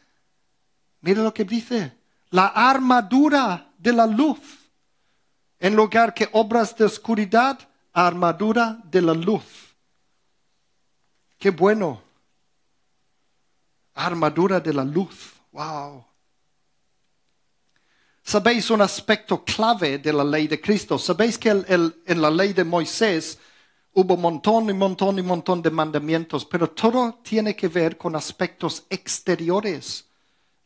[1.00, 1.98] Mira lo que dice,
[2.30, 4.38] la armadura de la luz.
[5.58, 7.58] En lugar que obras de oscuridad,
[7.92, 9.42] armadura de la luz.
[11.40, 12.00] Qué bueno.
[13.94, 15.32] Armadura de la luz.
[15.50, 16.04] Wow.
[18.30, 21.00] Sabéis un aspecto clave de la ley de Cristo.
[21.00, 23.40] Sabéis que en la ley de Moisés
[23.92, 28.84] hubo montón y montón y montón de mandamientos, pero todo tiene que ver con aspectos
[28.88, 30.06] exteriores,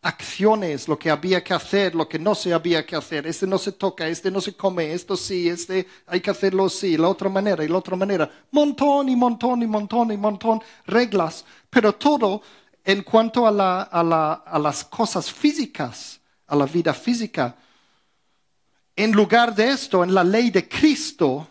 [0.03, 3.27] acciones, lo que había que hacer, lo que no se había que hacer.
[3.27, 6.98] Este no se toca, este no se come, esto sí, este hay que hacerlo así,
[6.98, 8.31] la otra manera y la otra manera.
[8.50, 12.42] Montón y montón y montón y montón reglas, pero todo
[12.85, 17.57] en cuanto a las cosas físicas, a la vida física.
[18.96, 21.48] En lugar de esto, en la ley de Cristo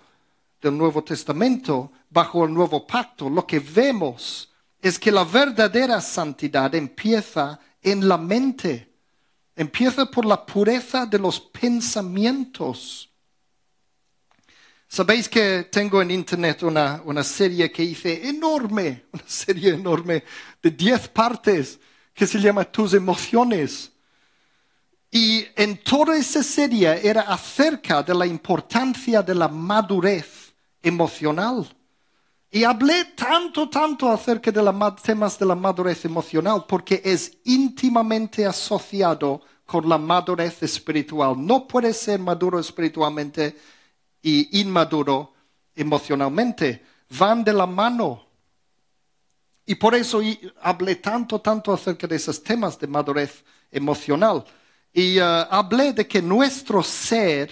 [0.61, 4.49] del Nuevo Testamento, bajo el nuevo pacto, lo que vemos
[4.81, 8.93] es que la verdadera santidad empieza en la mente,
[9.55, 13.09] empieza por la pureza de los pensamientos.
[14.87, 20.23] Sabéis que tengo en internet una, una serie que hice enorme, una serie enorme
[20.61, 21.79] de 10 partes
[22.13, 23.92] que se llama Tus emociones.
[25.15, 31.67] Y en toda esa serie era acerca de la importancia de la madurez emocional.
[32.49, 38.43] Y hablé tanto, tanto acerca de los temas de la madurez emocional porque es íntimamente
[38.43, 41.35] asociado con la madurez espiritual.
[41.37, 43.55] No puede ser maduro espiritualmente
[44.19, 45.31] y inmaduro
[45.75, 46.83] emocionalmente.
[47.09, 48.25] Van de la mano.
[49.63, 50.21] Y por eso
[50.59, 54.43] hablé tanto, tanto acerca de esos temas de madurez emocional.
[54.93, 57.49] Y uh, hablé de que nuestro ser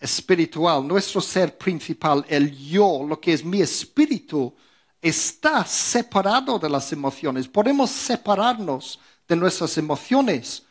[0.00, 4.54] espiritual, nuestro ser principal, el yo, lo que es mi espíritu,
[5.02, 7.46] está separado de las emociones.
[7.46, 8.98] Podemos separarnos
[9.28, 10.62] de nuestras emociones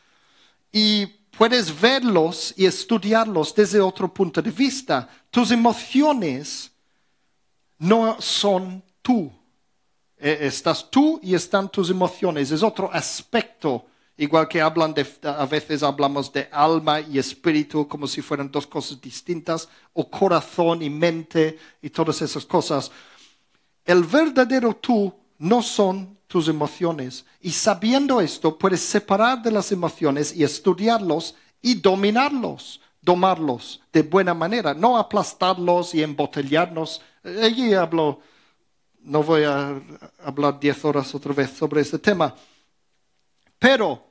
[0.72, 5.08] y puedes verlos y estudiarlos desde otro punto de vista.
[5.30, 6.72] Tus emociones
[7.78, 9.32] no son tú.
[10.16, 12.50] E, estás tú y están tus emociones.
[12.50, 13.86] Es otro aspecto
[14.20, 18.66] Igual que hablan de, a veces hablamos de alma y espíritu como si fueran dos
[18.66, 22.92] cosas distintas, o corazón y mente y todas esas cosas.
[23.82, 27.24] El verdadero tú no son tus emociones.
[27.40, 34.34] Y sabiendo esto, puedes separar de las emociones y estudiarlos y dominarlos, domarlos de buena
[34.34, 37.00] manera, no aplastarlos y embotellarnos.
[37.24, 38.20] Allí hablo,
[39.00, 39.80] no voy a
[40.22, 42.34] hablar diez horas otra vez sobre este tema,
[43.58, 44.09] pero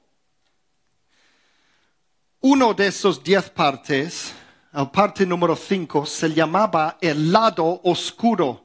[2.41, 4.33] uno de esos diez partes,
[4.71, 8.63] la parte número cinco, se llamaba el lado oscuro.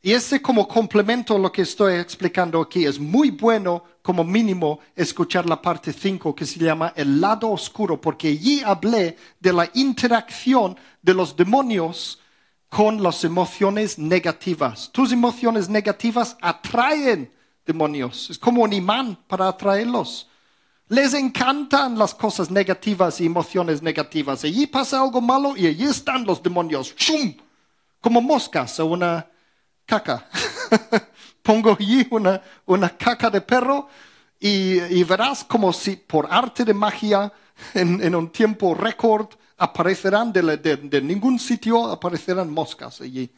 [0.00, 4.80] Y ese como complemento a lo que estoy explicando aquí es muy bueno como mínimo
[4.96, 9.70] escuchar la parte cinco que se llama el lado oscuro, porque allí hablé de la
[9.74, 12.18] interacción de los demonios
[12.68, 14.90] con las emociones negativas.
[14.90, 17.30] Tus emociones negativas atraen
[17.66, 20.28] demonios, es como un imán para atraerlos.
[20.92, 24.44] Les encantan las cosas negativas y emociones negativas.
[24.44, 27.34] Allí pasa algo malo y allí están los demonios, ¡shum!
[27.98, 29.26] como moscas o una
[29.86, 30.28] caca.
[31.42, 33.88] Pongo allí una, una caca de perro
[34.38, 37.32] y, verás como si por arte de magia
[37.72, 43.32] en, un tiempo récord aparecerán de, de, ningún sitio, aparecerán moscas allí.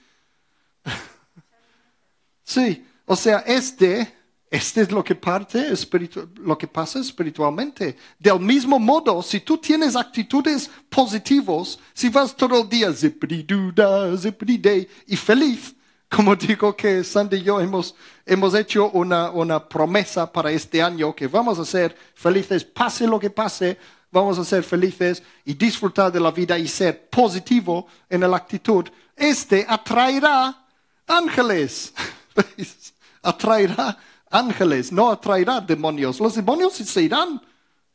[2.43, 4.13] sí, o sea, este
[4.55, 5.73] este es lo que, parte
[6.37, 7.97] lo que pasa espiritualmente.
[8.21, 12.95] Del mismo modo, si tú tienes actitudes positivas, si vas todo el día
[15.09, 15.75] y feliz,
[16.09, 21.17] como digo que Sandy y yo hemos, hemos hecho una, una promesa para este año,
[21.17, 23.77] que vamos a ser felices, pase lo que pase,
[24.13, 28.85] vamos a ser felices y disfrutar de la vida y ser positivo en la actitud,
[29.17, 30.65] este atraerá
[31.09, 31.93] ángeles,
[33.21, 33.99] atraerá
[34.35, 36.19] ángeles, no atraerá demonios.
[36.19, 37.41] Los demonios se irán.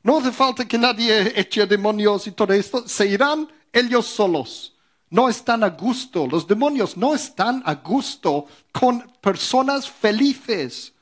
[0.01, 2.87] No hace falta que nadie eche demonios y todo esto.
[2.87, 4.73] Se irán ellos solos.
[5.09, 6.27] No están a gusto.
[6.27, 10.93] Los demonios no están a gusto con personas felices.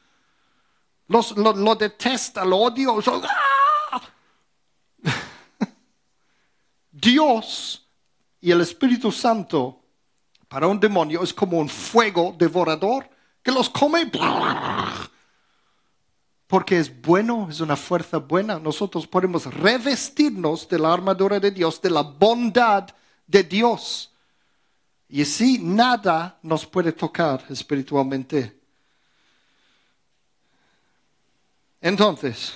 [1.08, 2.89] Los, lo, detesta, lo odia.
[2.91, 4.02] ¡ah!
[6.91, 7.88] Dios
[8.41, 9.80] y el Espíritu Santo
[10.47, 13.10] para un demonio es como un fuego devorador
[13.43, 14.10] que los come
[16.47, 18.57] porque es bueno, es una fuerza buena.
[18.57, 22.88] Nosotros podemos revestirnos de la armadura de Dios, de la bondad
[23.27, 24.12] de Dios.
[25.10, 28.57] Y así nada nos puede tocar espiritualmente.
[31.81, 32.53] Entonces,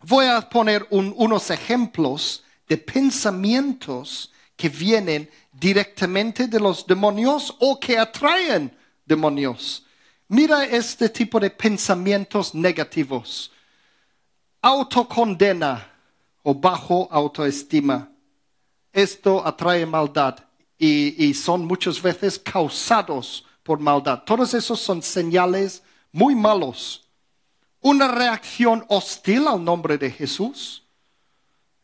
[0.00, 7.98] voy a poner unos ejemplos de pensamientos que vienen directamente de los demonios o que
[7.98, 8.74] atraen
[9.04, 9.84] demonios.
[10.30, 13.50] Mira este tipo de pensamientos negativos.
[14.62, 15.90] Autocondena
[16.44, 18.08] o bajo autoestima.
[18.92, 20.38] Esto atrae maldad
[20.78, 24.22] y, son muchas veces causados por maldad.
[24.24, 25.82] Todos esos son señales
[26.12, 27.08] muy malos.
[27.80, 30.84] Una reacción hostil al nombre de Jesús.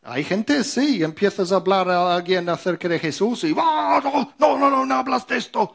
[0.02, 4.56] Hay gente, sí, empiezas a hablar a alguien acerca de Jesús y, oh, no, no,
[4.56, 5.74] no, no, no hablas de esto.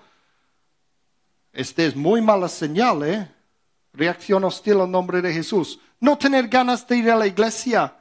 [1.54, 3.30] Este es muy mala señal, ¿eh?
[3.94, 5.80] Reacción hostil al nombre de Jesús.
[6.00, 7.98] No tener ganas de ir a la iglesia.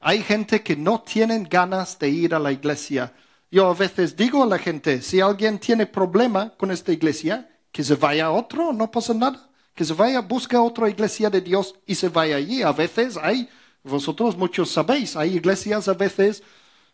[0.00, 3.12] Hay gente que no tienen ganas de ir a la iglesia.
[3.50, 7.84] Yo a veces digo a la gente, si alguien tiene problema con esta iglesia, que
[7.84, 9.48] se vaya a otro, no pasa nada.
[9.74, 12.62] Que se vaya, busque otra iglesia de Dios y se vaya allí.
[12.62, 13.48] A veces hay,
[13.84, 16.42] vosotros muchos sabéis, hay iglesias a veces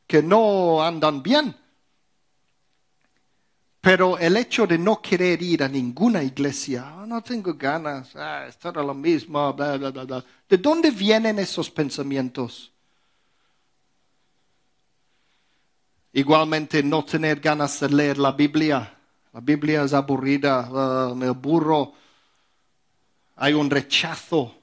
[0.06, 1.56] que no andan bien
[3.88, 8.44] Pero el hecho de no querer ir a ninguna iglesia, "Ah, no tengo ganas, ah,
[8.46, 10.22] es todo lo mismo, bla, bla, bla.
[10.46, 12.70] ¿De dónde vienen esos pensamientos?
[16.12, 18.94] Igualmente no tener ganas de leer la Biblia.
[19.32, 21.94] La Biblia es aburrida, ah, me aburro.
[23.36, 24.54] Hay un rechazo,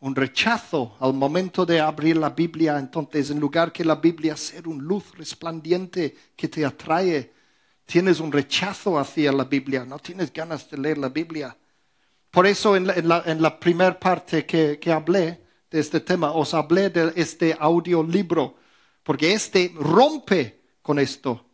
[0.00, 2.78] un rechazo al momento de abrir la Biblia.
[2.78, 7.41] Entonces, en lugar que la Biblia sea una luz resplandiente que te atrae,
[7.86, 11.56] tienes un rechazo hacia la Biblia, no tienes ganas de leer la Biblia.
[12.30, 16.00] Por eso en la, en la- en la primera parte que, que hablé de este
[16.00, 18.56] tema, os hablé de este audiolibro,
[19.02, 21.44] porque este rompe con esto.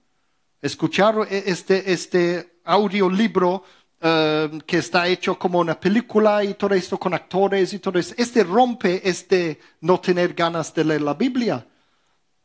[0.63, 3.65] Escuchar e- este, este audiolibro
[4.01, 8.15] eh, que está hecho como una película y todo esto con actores y todo esto,
[8.17, 11.67] este rompe este no tener ganas de leer la Biblia.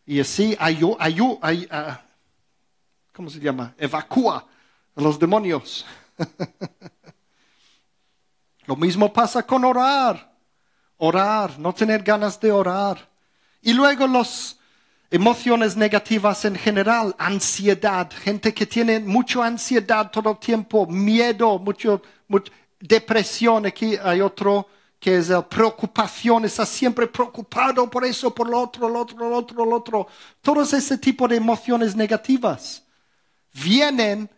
[0.05, 2.01] Y así ayu, ayu, ay- ah,
[3.14, 3.74] ¿cómo se llama?
[3.78, 4.45] Evacúa
[4.95, 5.86] a los demonios.
[8.66, 10.32] Lo mismo pasa con orar.
[10.97, 13.09] Orar, no tener ganas de orar.
[13.61, 14.57] Y luego las
[15.11, 22.01] emociones negativas en general, ansiedad, gente que tiene mucha ansiedad todo el tiempo, miedo, mucho,
[22.30, 23.66] much- depresión.
[23.66, 24.68] Aquí hay otro
[24.99, 29.36] que es la preocupación, está siempre preocupado por eso, por lo otro, lo otro, lo
[29.36, 30.07] otro, lo otro.
[30.41, 32.82] Todos ese tipo de emociones negativas
[33.53, 34.29] vienen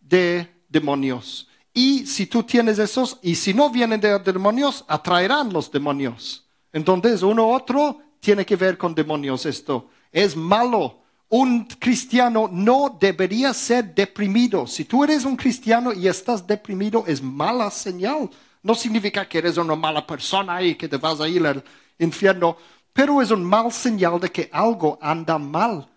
[0.00, 1.48] de demonios.
[1.74, 6.46] Y si tú tienes esos, y si no vienen de demonios, atraerán los demonios.
[6.72, 9.88] Entonces, uno u otro tiene que ver con demonios esto.
[10.10, 11.00] Es malo.
[11.28, 14.66] Un cristiano no debería ser deprimido.
[14.66, 18.28] Si tú eres un cristiano y estás deprimido, es mala señal.
[18.62, 21.64] No significa que eres una mala persona y que te vas a ir al
[21.98, 22.56] infierno,
[22.92, 25.88] pero es un mal señal de que algo anda mal.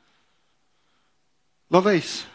[1.70, 2.26] ¿Lo veis?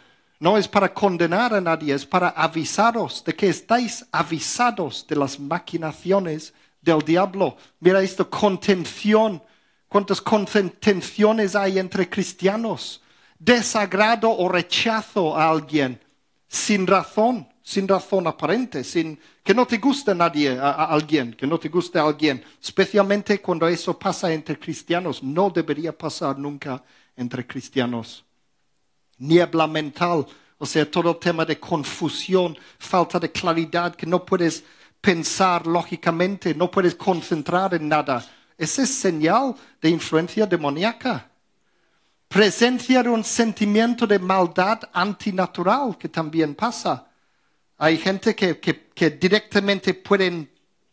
[0.41, 5.39] No es para condenar a nadie, es para avisaros de que estáis avisados de las
[5.39, 7.59] maquinaciones del diablo.
[7.79, 9.43] Mira esto, contención.
[9.87, 13.03] ¿Cuántas contenciones hay entre cristianos?
[13.39, 16.01] Desagrado o rechazo a alguien
[16.49, 21.47] sin razón, sin razón aparente, sin que no te guste nadie, a, a alguien, que
[21.47, 25.23] no te guste a alguien, especialmente cuando eso pasa entre cristianos.
[25.23, 26.83] No debería pasar nunca
[27.15, 28.25] entre cristianos
[29.21, 30.27] niebla mental,
[30.59, 34.65] o sea, todo tema de confusión, falta de claridad, que no puedes
[35.01, 38.23] pensar lógicamente, no puedes concentrar en nada.
[38.59, 41.31] Ese es señal de influencia demoníaca.
[42.29, 47.07] Presencia de un sentimiento de maldad antinatural que también pasa.
[47.79, 50.51] Hay gente que, que- que directamente pueden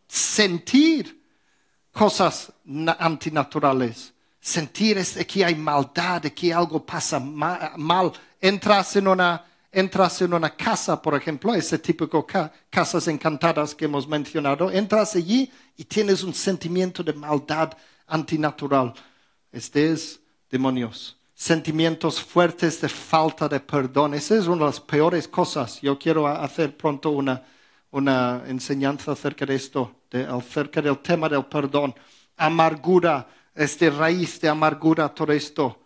[0.08, 1.22] sentir
[1.92, 4.14] cosas na- antinaturales.
[4.48, 8.14] Sentir es que hay maldad, que algo pasa ma- mal.
[8.40, 13.84] Entras en una, entras en una casa, por ejemplo, ese típico ca- casas encantadas que
[13.84, 14.72] hemos mencionado.
[14.72, 17.74] Entras allí y tienes un sentimiento de maldad
[18.08, 18.94] antinatural.
[19.52, 21.18] Este es demonios.
[21.36, 24.14] Sentimientos fuertes de falta de perdón.
[24.14, 25.82] Esa es una de las peores cosas.
[25.82, 27.44] Yo quiero hacer pronto una,
[27.92, 31.94] una enseñanza acerca de esto, de- acerca del tema del perdón.
[32.38, 33.28] Amargura,
[33.58, 35.80] este raíz de amargura, todo esto.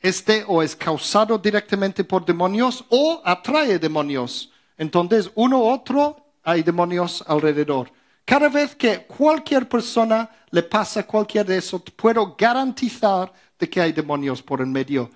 [0.00, 4.50] Este o es causado directamente por demonios o atrae demonios.
[4.76, 7.90] Entonces, uno u otro, hay demonios alrededor.
[8.24, 13.92] Cada vez que cualquier persona le pasa cualquier de eso, puedo garantizar de que hay
[13.92, 15.10] demonios por en medio.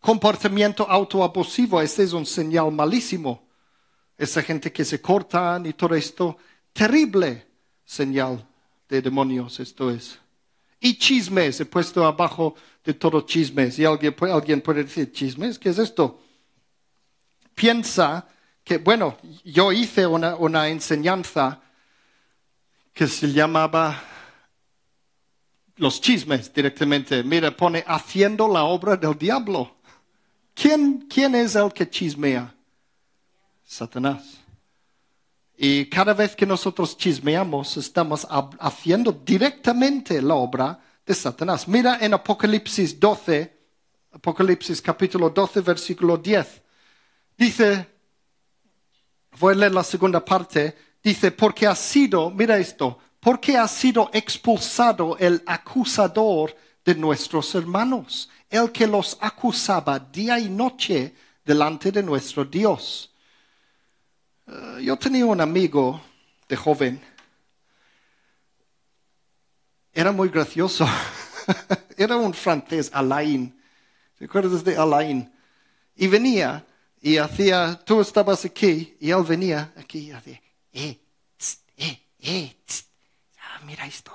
[0.00, 3.46] Comportamiento autoabusivo, este es un señal malísimo.
[4.18, 6.36] Esa gente que se cortan y todo esto,
[6.72, 7.46] terrible
[7.84, 8.46] señal
[8.88, 10.18] de demonios esto es.
[10.80, 12.54] Y chismes, he puesto abajo
[12.84, 13.78] de todo chismes.
[13.78, 15.58] Y alguien, alguien puede decir, ¿chismes?
[15.58, 16.20] ¿Qué es esto?
[17.54, 18.28] Piensa
[18.62, 21.62] que, bueno, yo hice una, una enseñanza
[22.92, 24.02] que se llamaba
[25.76, 27.22] los chismes directamente.
[27.22, 29.76] Mira, pone haciendo la obra del diablo.
[30.54, 32.54] ¿Quién, quién es el que chismea?
[33.64, 34.45] Satanás.
[35.56, 38.26] Y cada vez que nosotros chismeamos, estamos
[38.60, 41.66] haciendo directamente la obra de Satanás.
[41.66, 43.56] Mira en Apocalipsis 12,
[44.12, 46.62] Apocalipsis capítulo 12, versículo 10.
[47.38, 47.88] Dice,
[49.38, 54.10] voy a leer la segunda parte, dice, porque ha sido, mira esto, porque ha sido
[54.12, 56.54] expulsado el acusador
[56.84, 63.10] de nuestros hermanos, el que los acusaba día y noche delante de nuestro Dios.
[64.46, 66.00] Eh, yo tenía un amigo
[66.48, 67.02] de joven,
[69.92, 70.86] era muy gracioso,
[71.96, 73.60] era un francés, Alain,
[74.18, 75.32] ¿te acuerdas de Alain?
[75.96, 76.64] Y venía
[77.00, 80.40] y hacía, tú estabas aquí y él venía aquí y hacía,
[80.72, 81.00] eh,
[81.36, 82.88] tst, eh, eh, tst,
[83.40, 84.12] ah, mira esto,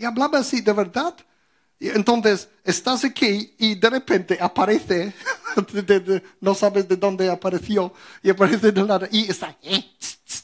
[0.00, 1.14] y hablaba así de verdad.
[1.88, 5.14] Entonces estás aquí y de repente aparece,
[5.72, 9.90] de- de- no sabes de dónde apareció, y aparece de nada, y está, eh,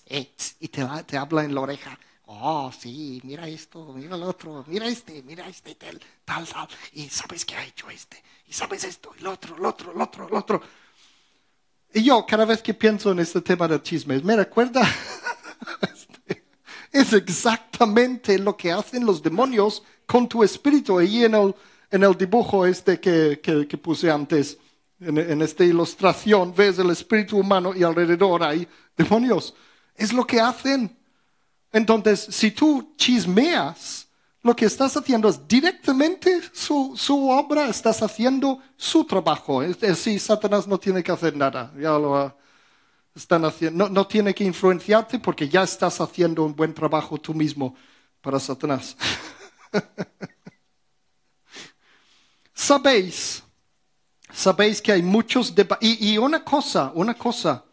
[0.06, 1.98] eh, y te, te habla en la oreja.
[2.28, 7.08] Oh, sí, mira esto, mira el otro, mira este, mira este, tal, tal, tal, y
[7.08, 10.34] sabes que ha hecho este, y sabes esto, el otro, el otro, el otro, el
[10.34, 10.60] otro.
[11.94, 14.82] Y yo, cada vez que pienso en este tema de chismes, me recuerda,
[15.82, 16.44] este,
[16.92, 20.98] es exactamente lo que hacen los demonios con tu espíritu.
[20.98, 24.58] Ahí en el, dibujo este que, que, puse antes,
[25.00, 29.54] en, esta ilustración, ves el espíritu humano y alrededor hay demonios.
[29.94, 30.96] Es lo que hacen.
[31.72, 34.08] Entonces, si tú chismeas,
[34.42, 36.94] lo que estás haciendo es directamente su,
[37.28, 39.62] obra, estás haciendo su trabajo.
[39.62, 41.72] Es decir, Satanás no tiene que hacer nada.
[41.76, 42.36] Ya lo ha-
[43.14, 47.74] están haciendo, no tiene que influenciarte porque ya estás haciendo un buen trabajo tú mismo
[48.20, 48.96] para Satanás.
[52.54, 53.42] Sabéis,
[54.32, 55.54] sabéis que hay muchos.
[55.80, 57.64] Y, y una cosa, una cosa.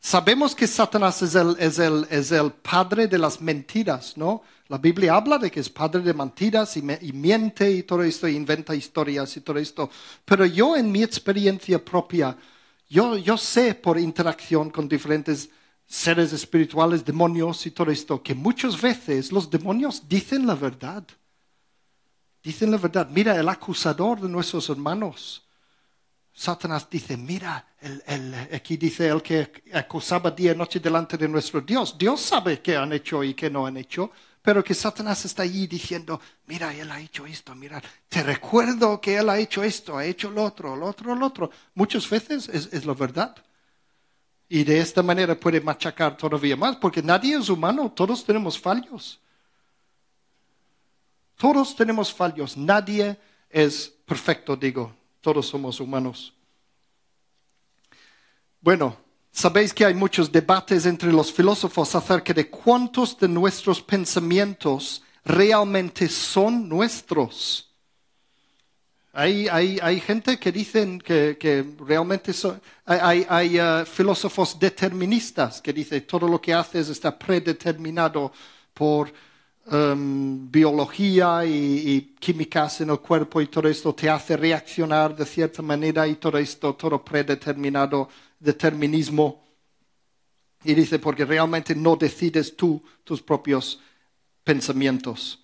[0.00, 4.42] Sabemos que Satanás es el, es, el, es el padre de las mentiras, ¿no?
[4.68, 8.02] La Biblia habla de que es padre de mentiras y, me- y miente y todo
[8.04, 9.90] esto, y inventa historias y todo esto.
[10.24, 12.36] Pero yo en mi experiencia propia,
[12.90, 15.50] yo, yo sé por interacción con diferentes
[15.86, 21.04] seres espirituales, demonios y todo esto, que muchas veces los demonios dicen la verdad.
[22.42, 23.08] Dicen la verdad.
[23.10, 25.42] Mira, el acusador de nuestros hermanos.
[26.34, 31.28] Satanás dice, mira, el, el- aquí dice el que acusaba día y noche delante de
[31.28, 31.96] nuestro Dios.
[31.98, 34.10] Dios sabe qué han hecho y qué no han hecho,
[34.42, 39.16] pero que Satanás está allí diciendo, mira, él ha hecho esto, mira, te recuerdo que
[39.18, 41.50] él ha hecho esto, ha hecho lo otro, lo otro, lo otro.
[41.74, 43.36] Muchas veces es, es la verdad.
[44.48, 49.20] Y de esta manera puede machacar todavía más, porque nadie es humano, todos tenemos fallos.
[51.36, 53.18] Todos tenemos fallos, nadie
[53.50, 56.32] es perfecto, digo, todos somos humanos.
[58.60, 58.96] Bueno,
[59.30, 66.08] sabéis que hay muchos debates entre los filósofos acerca de cuántos de nuestros pensamientos realmente
[66.08, 67.68] son nuestros.
[69.14, 75.60] Hay, hay, hay gente que dicen que, que realmente son, hay, hay, uh, filósofos deterministas
[75.60, 78.32] que dicen todo lo que haces está predeterminado
[78.72, 79.12] por
[79.66, 85.26] um, biología y, y químicas en el cuerpo y todo esto te hace reaccionar de
[85.26, 88.08] cierta manera y todo esto, todo predeterminado,
[88.38, 89.42] determinismo.
[90.64, 93.80] Y dice, porque realmente no decides tú tus propios
[94.44, 95.38] pensamientos.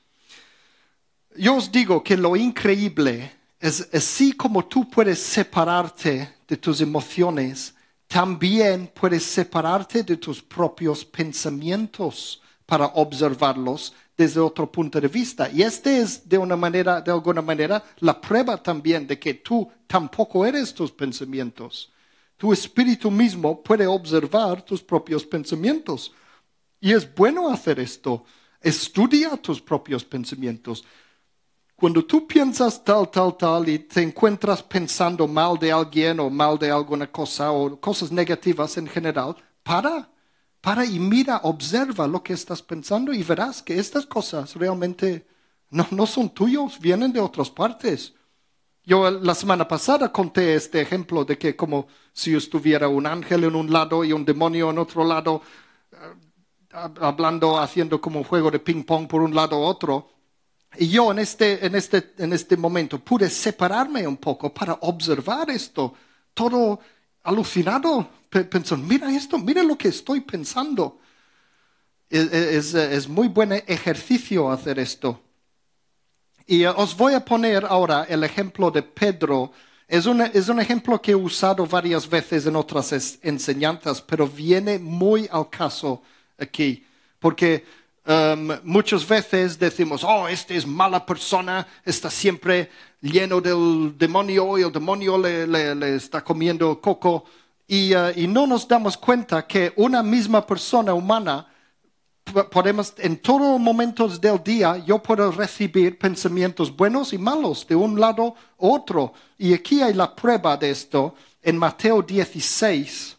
[1.37, 7.75] Yo os digo que lo increíble es así como tú puedes separarte de tus emociones,
[8.07, 15.49] también puedes separarte de tus propios pensamientos para observarlos desde otro punto de vista.
[15.49, 20.75] Y este es de de alguna manera, la prueba también de que tú tampoco eres
[20.75, 21.93] tus pensamientos.
[22.37, 26.13] Tu espíritu mismo puede observar tus propios pensamientos.
[26.81, 28.25] Y es bueno hacer esto.
[28.61, 30.85] Estudia tus propios pensamientos.
[31.77, 36.59] Cuando tú piensas tal, tal, tal y te encuentras pensando mal de alguien o mal
[36.59, 40.11] de alguna cosa o cosas negativas en general, para,
[40.69, 45.27] para y mira, observa lo que estás pensando y verás que estas cosas realmente
[45.71, 48.13] no, no son tuyos, vienen de otras partes.
[48.85, 53.55] Yo la semana pasada conté este ejemplo de que como si estuviera un ángel en
[53.55, 55.41] un lado y un demonio en otro lado,
[57.01, 60.11] hablando, haciendo como un juego de ping pong por un lado u otro.
[60.77, 65.49] Y yo en este, en, este, en este momento pude separarme un poco para observar
[65.49, 65.95] esto,
[66.35, 66.79] todo
[67.23, 71.01] alucinado, pensando, mira esto, mira lo que estoy pensando.
[72.11, 75.21] Es, es, es muy buen ejercicio hacer esto.
[76.47, 79.53] Y os voy a poner ahora el ejemplo de Pedro.
[79.87, 84.79] Es un, es un ejemplo que he usado varias veces en otras enseñanzas, pero viene
[84.79, 86.03] muy al caso
[86.39, 86.87] aquí,
[87.19, 87.65] porque
[88.07, 92.71] um, muchas veces decimos, oh, este es mala persona, está siempre
[93.01, 97.25] lleno del demonio y el demonio le, le, le está comiendo coco,
[97.69, 101.47] y, uh, y, no nos damos cuenta que una misma persona humana
[102.51, 107.75] podemos, en todos los momentos del día, yo puedo recibir pensamientos buenos y malos de
[107.75, 109.13] un lado u otro.
[109.37, 113.17] Y aquí hay la prueba de esto en Mateo 16.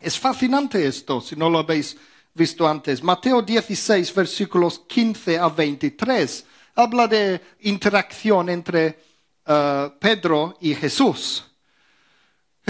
[0.00, 1.96] Es fascinante esto, si no lo habéis
[2.34, 3.02] visto antes.
[3.02, 8.98] Mateo 16, versículos 15 a 23, habla de interacción entre
[9.46, 11.49] uh, Pedro y Jesús.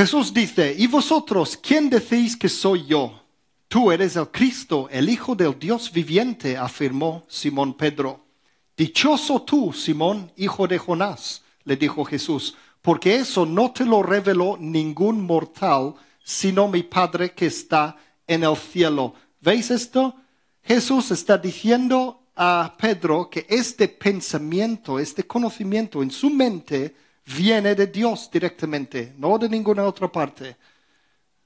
[0.01, 3.20] Jesús dice, ¿y vosotros quién decís que soy yo?
[3.68, 8.24] Tú eres el Cristo, el Hijo del Dios viviente, afirmó Simón Pedro.
[8.74, 14.57] Dichoso tú, Simón, hijo de Jonás, le dijo Jesús, porque eso no te lo reveló
[14.59, 15.92] ningún mortal,
[16.24, 17.94] sino mi Padre que está
[18.26, 19.12] en el cielo.
[19.42, 20.14] ¿Veis esto?
[20.62, 26.94] Jesús está diciendo a Pedro que este pensamiento, este conocimiento en su mente
[27.36, 30.56] viene de Dios directamente, no de ninguna otra parte.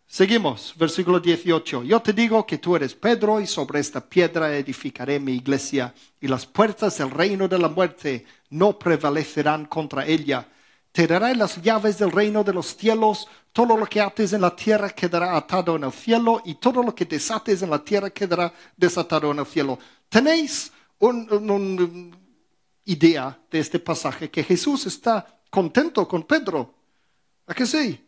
[0.07, 1.82] Seguimos, versículo 18.
[1.82, 6.28] Yo te digo que tú eres Pedro y sobre esta piedra edificaré mi iglesia y
[6.28, 10.47] las puertas del reino de la muerte no prevalecerán contra ella.
[10.93, 13.26] Te daré las llaves del reino de los cielos.
[13.53, 16.95] Todo lo que ates en la tierra quedará atado en el cielo y todo lo
[16.95, 19.78] que desates en la tierra quedará desatado en el cielo.
[20.09, 20.70] ¿Tenéis
[21.01, 21.99] una
[22.85, 26.75] idea de este pasaje que Jesús está contento con Pedro?
[27.47, 28.01] ¿A qué sí?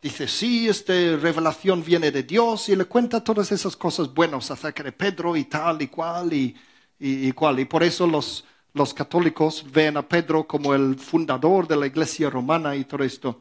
[0.00, 4.84] Dice, sí, esta revelación viene de Dios y le cuenta todas esas cosas buenas acerca
[4.84, 6.54] de Pedro y tal y cual y,
[7.00, 7.58] y, cual.
[7.58, 12.30] Y por eso los, los católicos ven a Pedro como el fundador de la iglesia
[12.30, 13.40] romana y todo esto.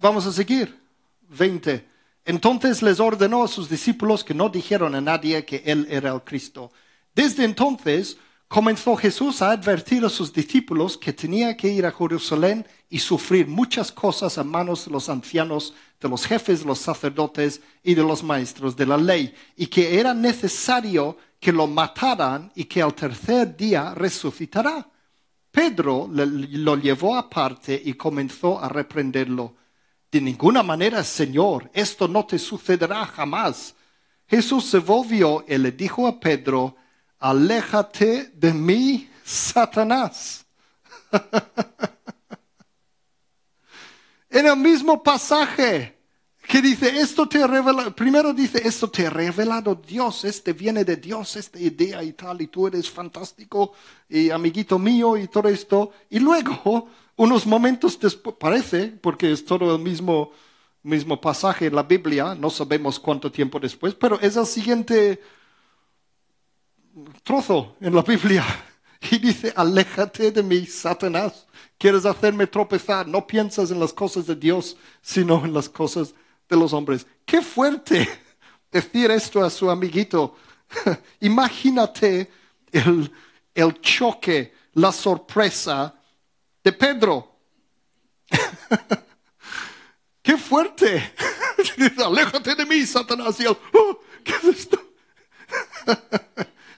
[0.00, 0.76] Vamos a seguir.
[1.28, 1.86] 20.
[2.24, 6.22] Entonces les ordenó a sus discípulos que no dijeron a nadie que él era el
[6.22, 6.72] Cristo.
[7.14, 8.18] Desde entonces
[8.48, 13.46] comenzó Jesús a advertir a sus discípulos que tenía que ir a Jerusalén y sufrir
[13.46, 18.22] muchas cosas a manos de los ancianos, de los jefes, los sacerdotes y de los
[18.22, 23.56] maestros de la ley, y que era necesario que lo mataran y que al tercer
[23.56, 24.88] día resucitará.
[25.50, 29.56] Pedro lo llevó aparte y comenzó a reprenderlo.
[30.10, 33.74] De ninguna manera, Señor, esto no te sucederá jamás.
[34.28, 36.76] Jesús se volvió y le dijo a Pedro,
[37.18, 40.44] aléjate de mí, Satanás.
[44.30, 45.96] en el mismo pasaje
[46.46, 47.40] que dice, esto te
[47.96, 52.40] primero dice, esto te ha revelado Dios, este viene de Dios, esta idea y tal,
[52.40, 53.72] y tú eres fantástico
[54.08, 55.90] y amiguito mío y todo esto.
[56.08, 60.30] Y luego, unos momentos después, parece, porque es todo el mismo,
[60.84, 65.20] mismo pasaje en la Biblia, no sabemos cuánto tiempo después, pero es el siguiente
[67.22, 68.44] trozo en la Biblia
[69.10, 71.46] y dice, aléjate de mí, Satanás.
[71.78, 73.06] Quieres hacerme tropezar.
[73.06, 76.14] No piensas en las cosas de Dios, sino en las cosas
[76.48, 77.06] de los hombres.
[77.24, 78.08] Qué fuerte
[78.70, 80.36] decir esto a su amiguito.
[81.20, 82.30] Imagínate
[82.72, 83.12] el,
[83.54, 85.94] el choque, la sorpresa
[86.64, 87.36] de Pedro.
[90.22, 91.12] Qué fuerte.
[92.04, 93.38] Aléjate de mí, Satanás.
[93.38, 94.80] Y oh, ¿Qué es esto?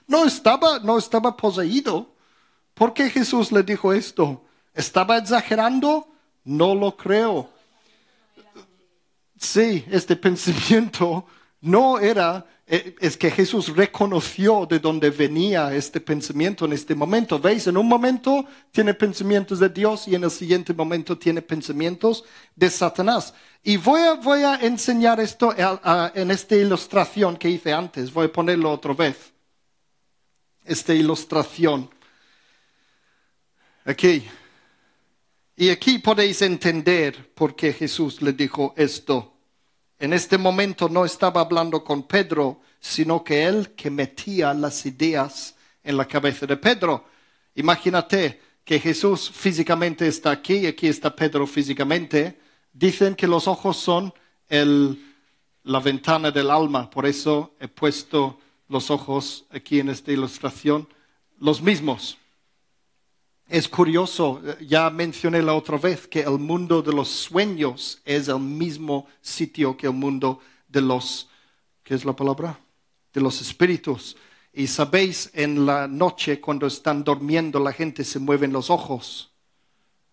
[0.09, 2.15] No estaba, no estaba poseído.
[2.73, 4.41] ¿Por qué Jesús le dijo esto?
[4.73, 6.07] ¿Estaba exagerando?
[6.43, 7.47] No lo creo.
[9.37, 11.25] Sí, este pensamiento
[11.61, 17.37] no era, eh, es que Jesús reconoció de dónde venía este pensamiento en este momento.
[17.37, 17.67] ¿Veis?
[17.67, 22.23] En un momento tiene pensamientos de Dios y en el siguiente momento tiene pensamientos
[22.55, 23.31] de Satanás.
[23.61, 25.53] Y voy a, voy a enseñar esto
[26.15, 28.11] en esta ilustración que hice antes.
[28.11, 29.33] Voy a ponerlo otra vez
[30.69, 31.89] esta ilustración.
[33.85, 34.23] Aquí.
[35.55, 39.33] Y aquí podéis entender por qué Jesús le dijo esto.
[39.97, 45.55] En este momento no estaba hablando con Pedro, sino que él que metía las ideas
[45.83, 47.03] en la cabeza de Pedro.
[47.55, 52.39] Imagínate que Jesús físicamente está aquí y aquí está Pedro físicamente.
[52.71, 54.13] Dicen que los ojos son
[54.49, 58.39] la ventana del alma, por eso he puesto
[58.69, 60.87] los ojos aquí en esta ilustración,
[61.39, 62.17] los mismos.
[63.47, 68.39] Es curioso, ya mencioné la otra vez que el mundo de los sueños es el
[68.39, 71.27] mismo sitio que el mundo de los,
[71.83, 72.59] ¿qué es la palabra?
[73.11, 74.15] De los espíritus.
[74.53, 79.28] Y sabéis, en la noche cuando están durmiendo la gente se mueven los ojos.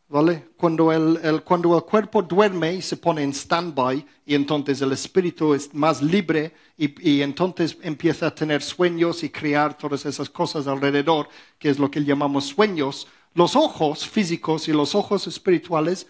[0.09, 0.51] ¿Vale?
[0.57, 5.53] Cuando el, cuando el cuerpo duerme y se pone en stand-by y entonces el espíritu
[5.53, 10.69] es más libre y, y, entonces empieza a tener sueños y crear todas esas cosas
[10.69, 11.29] alrededor,
[11.59, 16.07] que es lo que llamamos sueños, los ojos físicos y los ojos espirituales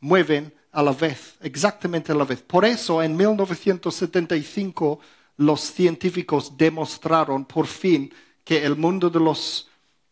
[0.00, 2.42] mueven a la vez, exactamente a la vez.
[2.42, 5.00] Por eso en 1975
[5.36, 8.12] los científicos demostraron por fin
[8.44, 9.69] que el mundo de los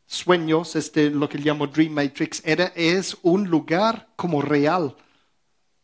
[0.08, 4.96] sueños, este, lo que llamo Dream Matrix, era, es un lugar como real.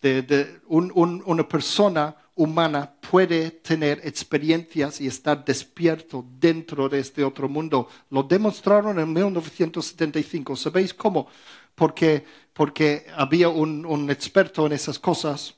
[0.03, 7.89] De, una persona humana puede tener experiencias y estar despierto dentro de este otro mundo.
[8.11, 10.57] Lo demostraron en 1975.
[10.57, 11.29] ¿Sabéis cómo?
[11.75, 15.55] porque, porque había un, experto en esas cosas.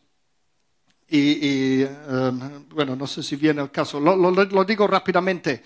[1.09, 5.63] Y, um, bueno, no sé si viene el caso, lo- lo digo rápidamente.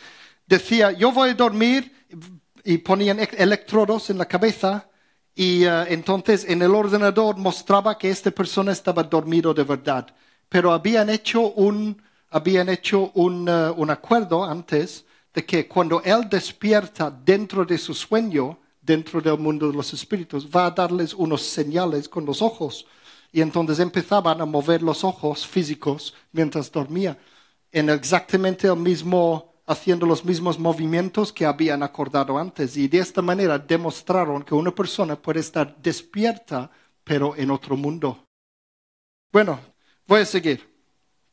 [0.47, 1.93] Decía, yo voy a dormir
[2.65, 4.89] y ponían e- electrodos en la cabeza
[5.35, 10.07] y eh, entonces en el ordenador mostraba que esta persona estaba dormido de verdad.
[10.49, 16.29] Pero habían hecho un, habían hecho un, eh, un acuerdo antes de que cuando él
[16.29, 21.43] despierta dentro de su sueño, dentro del mundo de los espíritus, va a darles unos
[21.43, 22.87] señales con los ojos.
[23.33, 27.17] Y entonces empezaban a mover los ojos físicos mientras dormía,
[27.73, 32.77] en exactamente el mismo, haciendo los mismos movimientos que habían acordado antes.
[32.77, 36.69] Y de esta manera demostraron que una persona puede estar despierta,
[37.05, 38.27] pero en otro mundo.
[39.31, 39.61] Bueno,
[40.09, 40.69] voy a seguir.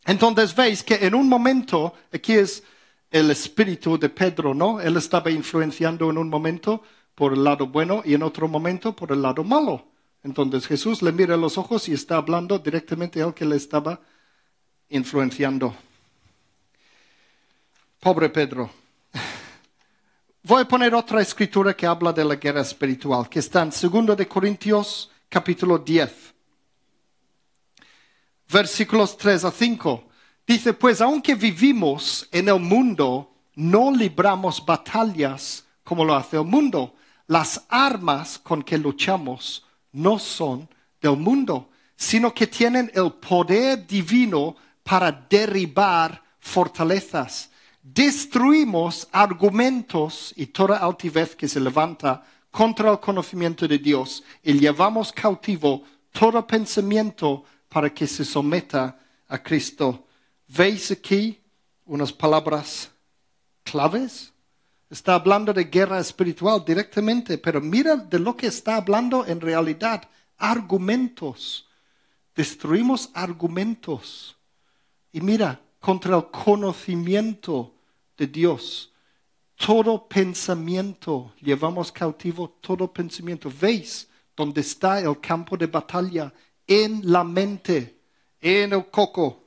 [0.06, 2.64] Entonces veis que en un momento, aquí es
[3.10, 4.80] el espíritu de Pedro, ¿no?
[4.80, 6.84] Él estaba influenciando en un momento
[7.16, 9.88] por el lado bueno y en otro momento por el lado malo.
[10.22, 14.00] Entonces Jesús le mira los ojos y está hablando directamente al que le estaba
[14.90, 15.76] influenciando.
[18.08, 18.70] Pobre Pedro.
[20.44, 24.16] Voy a poner otra escritura que habla de la guerra espiritual, que está en 2
[24.16, 26.34] de Corintios capítulo 10
[28.50, 30.08] versículos 3 a 5.
[30.48, 36.96] Dice, pues aunque vivimos en el mundo, no libramos batallas como lo hace el mundo.
[37.28, 40.70] Las armas con que luchamos no son
[41.02, 47.52] del mundo, sino que tienen el poder divino para derribar fortalezas.
[47.94, 52.22] Destruimos argumentos y toda altivez que se levanta
[52.52, 59.42] contra el conocimiento de Dios y llevamos cautivo todo pensamiento para que se someta a
[59.42, 60.06] Cristo.
[60.50, 61.40] ¿Veis aquí
[61.86, 62.92] unas palabras
[63.64, 64.34] claves?
[64.90, 70.10] Está hablando de guerra espiritual directamente, pero mira de lo que está hablando en realidad.
[70.38, 71.70] Argumentos.
[72.36, 74.36] Destruimos argumentos.
[75.14, 77.76] Y mira, contra el conocimiento
[78.18, 78.92] de Dios.
[79.56, 83.52] Todo pensamiento, llevamos cautivo todo pensamiento.
[83.60, 86.34] ¿Veis dónde está el campo de batalla?
[86.66, 88.00] En la mente,
[88.42, 89.44] en el coco.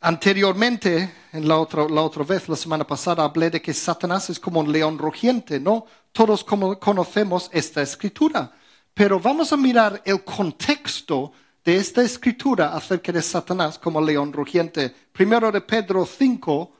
[0.00, 4.40] Anteriormente, en la otra, la otra vez, la semana pasada, hablé de que Satanás es
[4.40, 5.84] como un león rugiente, ¿no?
[6.12, 8.50] Todos como conocemos esta escritura,
[8.94, 11.32] pero vamos a mirar el contexto
[11.64, 14.94] de esta escritura acerca de Satanás como león rugiente.
[15.12, 16.72] Primero de Pedro 5,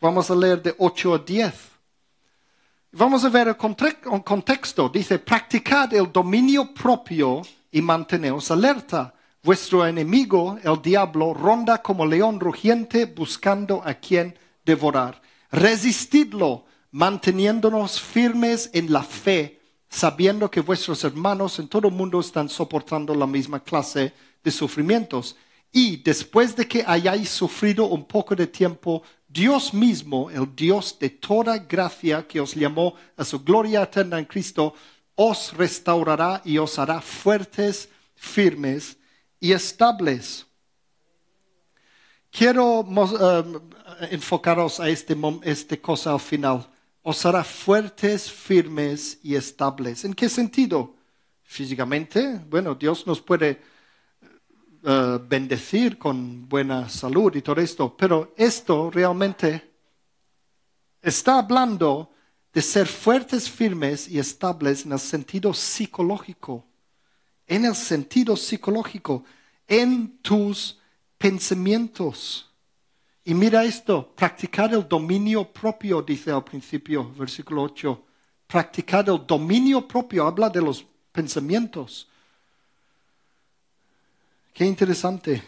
[0.00, 1.54] vamos a leer de 8 a 10.
[2.92, 4.88] Vamos a ver el conte- el contexto.
[4.88, 9.14] Dice, practicad el dominio propio y manteneos alerta.
[9.42, 15.20] Vuestro enemigo, el diablo, ronda como león rugiente buscando a quien devorar.
[15.50, 22.48] Resistidlo, manteniéndonos firmes en la fe, sabiendo que vuestros hermanos en todo el mundo están
[22.48, 24.12] soportando la misma clase
[24.46, 25.34] de sufrimientos.
[25.72, 31.10] Y después de que hayáis sufrido un poco de tiempo, Dios mismo, el Dios de
[31.10, 34.72] toda gracia que os llamó a su gloria eterna en Cristo,
[35.16, 38.96] os restaurará y os hará fuertes, firmes
[39.40, 40.46] y estables.
[42.30, 46.68] Quiero eh, enfocaros a este, este cosa al final.
[47.02, 50.04] Os hará fuertes, firmes y estables.
[50.04, 50.94] ¿En qué sentido?
[51.42, 53.75] Físicamente, bueno, Dios nos puede
[54.88, 59.68] eh, bendecir con buena salud y todo esto, pero esto realmente
[61.02, 62.12] está hablando
[62.52, 66.64] de ser fuertes, firmes y estables en el sentido psicológico,
[67.48, 69.24] en el sentido psicológico,
[69.66, 70.78] en tus
[71.18, 72.48] pensamientos.
[73.24, 78.04] Y mira esto, practicar el dominio propio, dice al principio, versículo 8.
[78.46, 82.08] Practicar el dominio propio, habla de los pensamientos.
[84.56, 85.42] Qué interesante.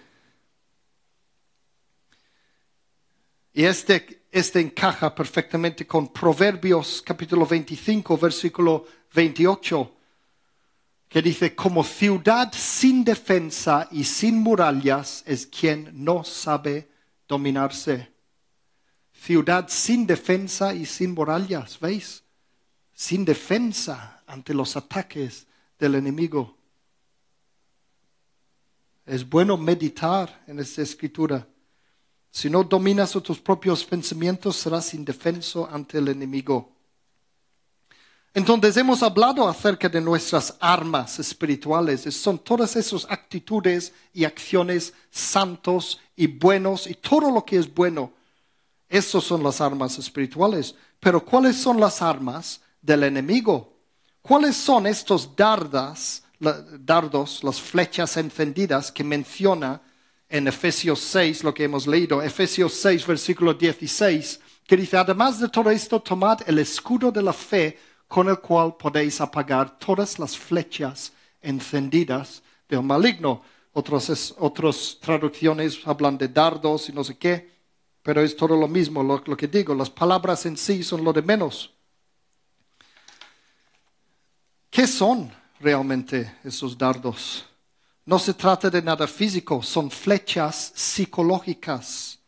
[3.54, 8.84] Y este, este encaja perfectamente con Proverbios capítulo 25, versículo
[9.14, 9.96] 28,
[11.08, 16.90] que dice, como ciudad sin defensa y sin murallas es quien no sabe
[17.26, 18.12] dominarse.
[19.14, 22.24] Ciudad sin defensa y sin murallas, ¿veis?
[22.92, 25.46] Sin defensa ante los ataques
[25.78, 26.57] del enemigo.
[29.08, 31.46] Es bueno meditar en esta escritura.
[32.30, 36.70] Si no dominas tus propios pensamientos, serás indefenso ante el enemigo.
[38.34, 42.02] Entonces hemos hablado acerca de nuestras armas espirituales.
[42.14, 48.12] Son todas esas actitudes y acciones santos y buenos y todo lo que es bueno.
[48.90, 50.74] Esas son las armas espirituales.
[51.00, 53.72] Pero ¿cuáles son las armas del enemigo?
[54.20, 59.80] ¿Cuáles son estos dardas, dardos, las flechas encendidas que menciona
[60.28, 65.48] en Efesios 6, lo que hemos leído, Efesios 6, versículo 16, que dice, además de
[65.48, 70.36] todo esto, tomad el escudo de la fe con el cual podéis apagar todas las
[70.36, 73.42] flechas encendidas del maligno.
[73.72, 77.50] Otras traducciones hablan de dardos y no sé qué,
[78.02, 79.74] pero es todo lo mismo lo, lo que digo.
[79.74, 81.72] Las palabras en sí son lo de menos.
[84.70, 87.44] ¿Qué son realmente esos dardos?
[88.04, 92.18] No se trata de nada físico, son flechas psicológicas.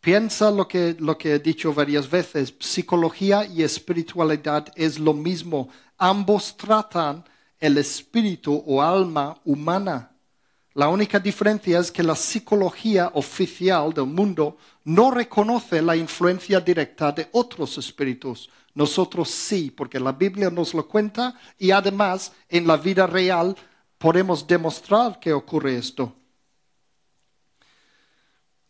[0.00, 5.68] Piensa lo que, lo que he dicho varias veces, psicología y espiritualidad es lo mismo.
[5.98, 7.24] Ambos tratan
[7.58, 10.12] el espíritu o alma humana.
[10.74, 17.10] La única diferencia es que la psicología oficial del mundo no reconoce la influencia directa
[17.10, 18.48] de otros espíritus.
[18.78, 23.56] Nosotros sí, porque la Biblia nos lo cuenta y además en la vida real
[23.98, 26.14] podemos demostrar que ocurre esto.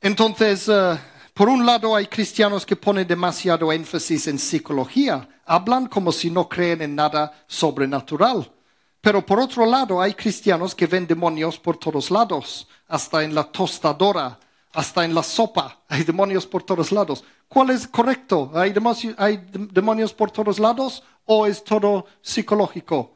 [0.01, 0.99] Entonces, eh,
[1.35, 6.49] por un lado hay cristianos que ponen demasiado énfasis en psicología, hablan como si no
[6.49, 8.51] creen en nada sobrenatural.
[9.03, 13.45] Pero por otro lado hay cristianos que ven demonios por todos lados, hasta en la
[13.45, 14.41] tostadora,
[14.73, 17.25] hasta en la sopa, hay demonios por todos lados.
[17.49, 18.53] ¿Cuál es correcto?
[18.55, 23.13] ¿Hay demonios, por todos lados o es todo psicológico?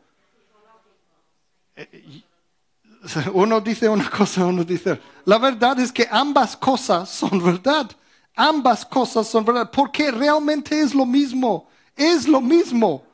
[3.34, 5.00] Uno dice una cosa, uno dice.
[5.24, 7.90] La verdad es que ambas cosas son verdad.
[8.34, 9.70] Ambas cosas son verdad.
[9.70, 11.68] Porque realmente es lo mismo.
[11.96, 13.04] Es lo mismo.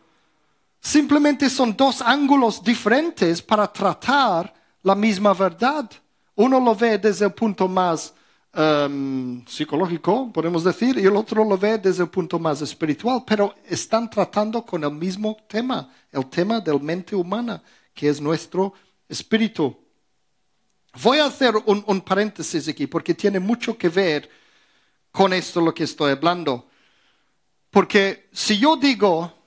[0.80, 5.90] Simplemente son dos ángulos diferentes para tratar la misma verdad.
[6.34, 8.14] Uno lo ve desde el punto más
[8.58, 13.54] em, psicológico, podemos decir, y el otro lo ve desde el punto más espiritual, pero
[13.64, 17.62] están tratando con el mismo tema, el tema del mente humana,
[17.94, 18.72] que es nuestro
[19.08, 19.76] espíritu.
[21.02, 24.28] Voy a hacer un, un paréntesis aquí porque tiene mucho que ver
[25.12, 26.66] con esto lo que estoy hablando.
[27.70, 29.37] Porque si yo digo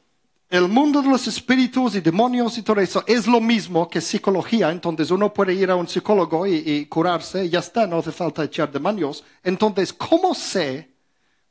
[0.51, 4.69] el mundo de los espíritus y demonios y todo eso es lo mismo que psicología,
[4.69, 8.43] entonces uno puede ir a un psicólogo y, curarse y ya está, no hace falta
[8.43, 9.23] echar demonios.
[9.45, 10.89] Entonces, ¿cómo sé,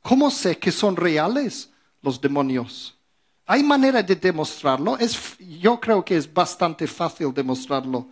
[0.03, 1.71] cómo sé que son reales
[2.03, 2.95] los demonios?
[3.47, 4.99] ¿Hay manera de demostrarlo?
[4.99, 8.07] Es, yo creo que es bastante fácil demostrarlo.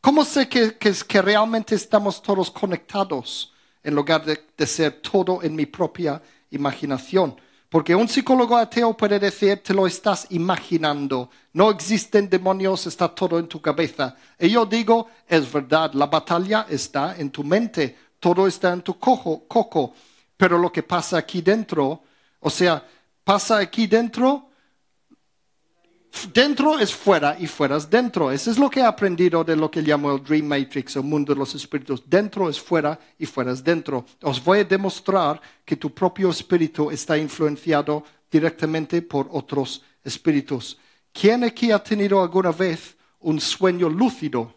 [0.00, 5.42] ¿Cómo sé que, que, que realmente estamos todos conectados en lugar de, de ser todo
[5.42, 6.22] en mi propia
[6.52, 7.34] imaginación?
[7.68, 13.38] Porque un psicólogo ateo puede decir, te lo estás imaginando, no existen demonios, está todo
[13.38, 14.16] en tu cabeza.
[14.38, 18.98] Y yo digo, es verdad, la batalla está en tu mente, todo está en tu
[18.98, 19.92] cojo, coco.
[20.38, 22.02] Pero lo que pasa aquí dentro,
[22.40, 22.82] o sea,
[23.22, 24.47] pasa aquí dentro,
[26.32, 28.30] dentro es fuera y fuera es dentro.
[28.30, 31.34] Eso es lo que he aprendido de lo que llamo el Dream Matrix, el mundo
[31.34, 32.02] de los espíritus.
[32.06, 34.04] Dentro es fuera y fuera es dentro.
[34.22, 40.78] Os voy a demostrar que tu propio espíritu está influenciado directamente por otros espíritus.
[41.12, 44.54] ¿Quién aquí ha tenido alguna vez un sueño lúcido?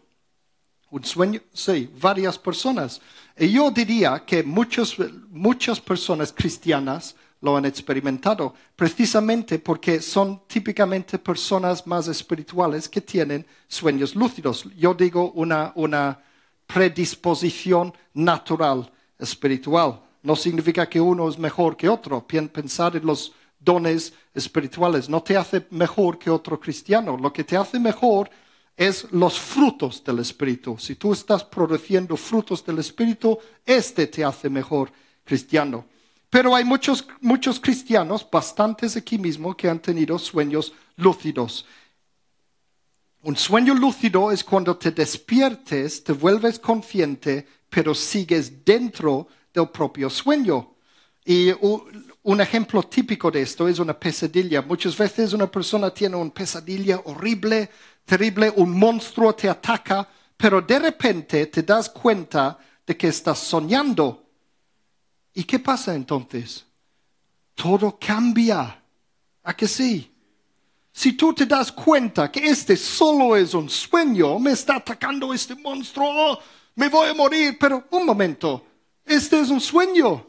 [0.90, 3.00] Un sueño, sí, varias personas.
[3.38, 4.96] Y yo diría que muchos,
[5.30, 13.44] muchas personas cristianas lo han experimentado, precisamente porque son típicamente personas más espirituales que tienen
[13.68, 14.66] sueños lúcidos.
[14.76, 16.20] Yo digo una, una
[16.66, 20.00] predisposición natural espiritual.
[20.22, 22.24] No significa que uno es mejor que otro.
[22.26, 27.16] Pensar en los dones espirituales no te hace mejor que otro cristiano.
[27.16, 28.30] Lo que te hace mejor
[28.76, 30.76] es los frutos del Espíritu.
[30.78, 33.36] Si tú estás produciendo frutos del Espíritu,
[33.66, 34.92] este te hace mejor
[35.24, 35.86] cristiano.
[36.32, 41.66] Pero hay muchos, muchos cristianos, bastantes aquí mismo, que han tenido sueños lúcidos.
[43.20, 50.08] Un sueño lúcido es cuando te despiertes, te vuelves consciente, pero sigues dentro del propio
[50.08, 50.76] sueño.
[51.22, 51.50] Y
[52.22, 54.62] un ejemplo típico de esto es una pesadilla.
[54.62, 57.68] Muchas veces una persona tiene una pesadilla horrible,
[58.06, 62.56] terrible, un monstruo te ataca, pero de repente te das cuenta
[62.86, 64.21] de que estás soñando.
[65.34, 66.64] ¿Y qué pasa entonces?
[67.54, 68.82] Todo cambia.
[69.44, 70.10] ¿A que sí?
[70.92, 75.54] Si tú te das cuenta que este solo es un sueño, me está atacando este
[75.54, 76.38] monstruo,
[76.74, 78.64] me voy a morir, pero un momento,
[79.04, 80.26] este es un sueño.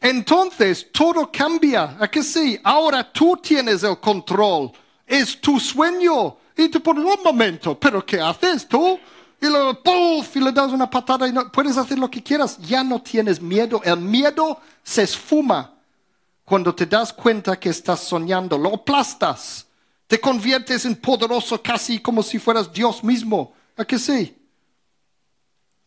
[0.00, 1.96] Entonces todo cambia.
[2.00, 2.58] ¿A que sí?
[2.64, 4.72] Ahora tú tienes el control.
[5.06, 6.38] Es tu sueño.
[6.56, 8.98] Y tú pones un momento, pero ¿qué haces tú?
[9.42, 10.36] Y luego ¡puf!
[10.36, 12.56] y le das una patada y no, puedes hacer lo que quieras.
[12.58, 13.82] Ya no tienes miedo.
[13.82, 15.74] El miedo se esfuma
[16.44, 18.56] cuando te das cuenta que estás soñando.
[18.56, 19.66] Lo aplastas.
[20.06, 23.52] Te conviertes en poderoso casi como si fueras Dios mismo.
[23.76, 24.32] ¿A que sí?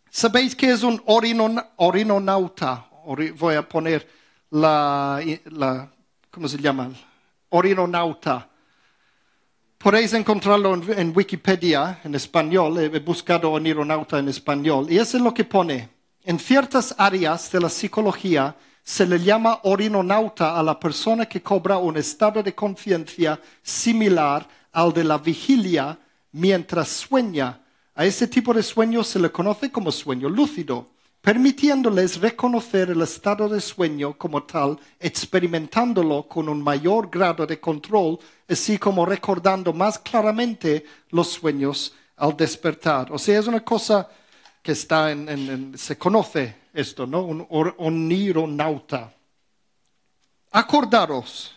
[0.09, 2.89] ¿Sabéis que es un orinonauta?
[3.37, 4.05] voy a poner
[4.49, 5.89] la, la,
[6.29, 6.91] ¿cómo se llama?
[7.47, 8.49] Orinonauta.
[9.85, 12.79] Podéis encontrarlo en, Wikipedia en español.
[12.79, 14.87] He, buscado orinonauta en español.
[14.89, 15.89] Y eso es lo que pone.
[16.23, 21.77] En ciertas áreas de la psicología se le llama orinonauta a la persona que cobra
[21.77, 25.99] un estado de conciencia similar al de la vigilia
[26.31, 27.61] mientras sueña
[27.93, 30.94] a ese tipo de sueño se le conoce como sueño lúcido,
[31.25, 38.19] permitiéndoles reconocer el estado de sueño como tal, experimentándolo con un mayor grado de control,
[38.47, 43.11] así como recordando más claramente los sueños al despertar.
[43.11, 44.07] O sea, es una cosa
[44.61, 47.23] que está en, se conoce esto, ¿no?
[47.23, 49.11] Un onironauta.
[50.51, 51.55] Acordaros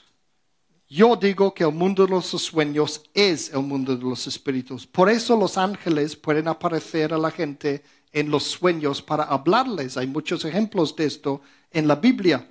[0.91, 4.87] yo digo que el mundo de los sueños es el mundo de los espíritus.
[4.87, 9.96] Por eso los ángeles pueden aparecer a la gente en los sueños para hablarles.
[9.96, 11.40] Hay muchos ejemplos de esto
[11.70, 12.46] en la Biblia.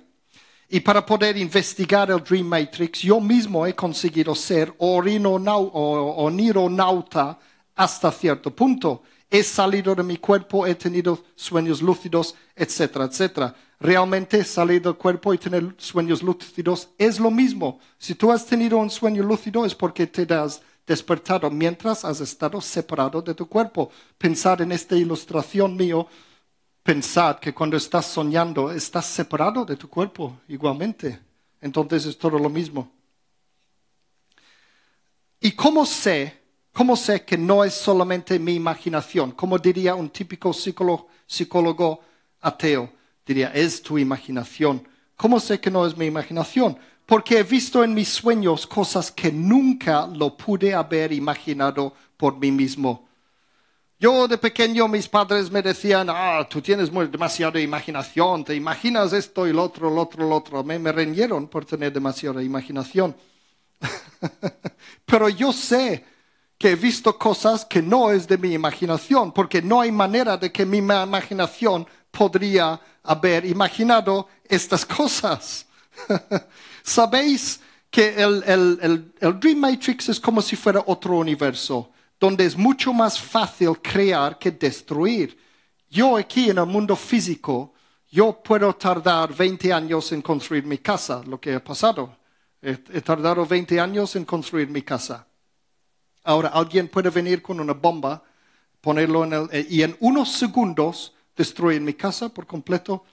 [0.68, 5.78] Y para poder investigar el Dream Matrix, yo mismo he conseguido ser onironauta
[7.74, 9.02] hasta cierto punto.
[9.30, 15.32] He salido de mi cuerpo, he tenido sueños lúcidos, etcétera, etcétera realmente salir del cuerpo
[15.32, 17.78] y tener sueños lúcidos es lo mismo.
[17.98, 22.60] Si tú has tenido un sueño lúcido es porque te has despertado mientras has estado
[22.60, 23.92] separado de tu cuerpo.
[24.16, 26.08] Pensad en esta ilustración mío,
[26.82, 31.20] pensad que cuando estás soñando estás separado de tu cuerpo igualmente.
[31.60, 32.90] Entonces es todo lo mismo.
[35.40, 36.36] ¿Y cómo sé?
[36.72, 39.32] ¿Cómo sé que no es solamente mi imaginación?
[39.32, 42.00] Como diría un típico psicólogo, psicólogo
[42.40, 44.88] ateo diría, es tu imaginación.
[45.14, 46.78] ¿Cómo sé que no es mi imaginación?
[47.08, 52.52] Porque he visto en mis sueños cosas que nunca lo pude haber imaginado por mí
[52.52, 53.08] mismo.
[53.98, 59.48] Yo de pequeño mis padres me decían, ah, tú tienes demasiada imaginación, te imaginas esto
[59.48, 60.62] y lo otro, lo otro, lo otro.
[60.62, 63.16] Me, me reñieron por tener demasiada imaginación.
[65.06, 66.04] Pero yo sé
[66.58, 70.52] que he visto cosas que no es de mi imaginación, porque no hay manera de
[70.52, 75.64] que mi imaginación podría haber imaginado estas cosas.
[76.88, 77.60] Sabéis
[77.90, 78.42] que el,
[79.20, 84.38] el, Dream Matrix es como si fuera otro universo, donde es mucho más fácil crear
[84.38, 85.38] que destruir.
[85.90, 87.74] Yo aquí en el mundo físico,
[88.10, 92.16] yo puedo tardar 20 años en construir mi casa, lo que ha pasado.
[92.62, 95.26] He, he tardado 20 años en construir mi casa.
[96.24, 98.22] Ahora alguien puede venir con una bomba,
[98.80, 103.04] ponerlo en el, y en unos segundos destruyen mi casa por completo.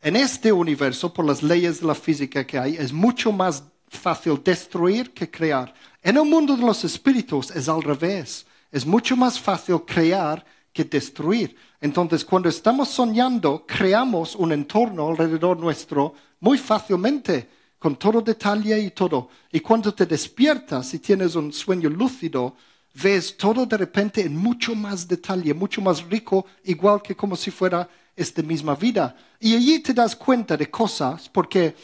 [0.00, 4.40] En este universo, por las leyes de la física que hay, es mucho más fácil
[4.44, 5.74] destruir que crear.
[6.02, 8.46] En el mundo de los espíritus es al revés.
[8.70, 11.56] Es mucho más fácil crear que destruir.
[11.80, 18.90] Entonces, cuando estamos soñando, creamos un entorno alrededor nuestro muy fácilmente, con todo detalle y
[18.90, 19.30] todo.
[19.50, 22.54] Y cuando te despiertas y tienes un sueño lúcido,
[22.94, 27.50] ves todo de repente en mucho más detalle, mucho más rico, igual que como si
[27.50, 27.88] fuera
[28.18, 29.16] esta misma vida.
[29.40, 31.74] Y allí te das cuenta de cosas, porque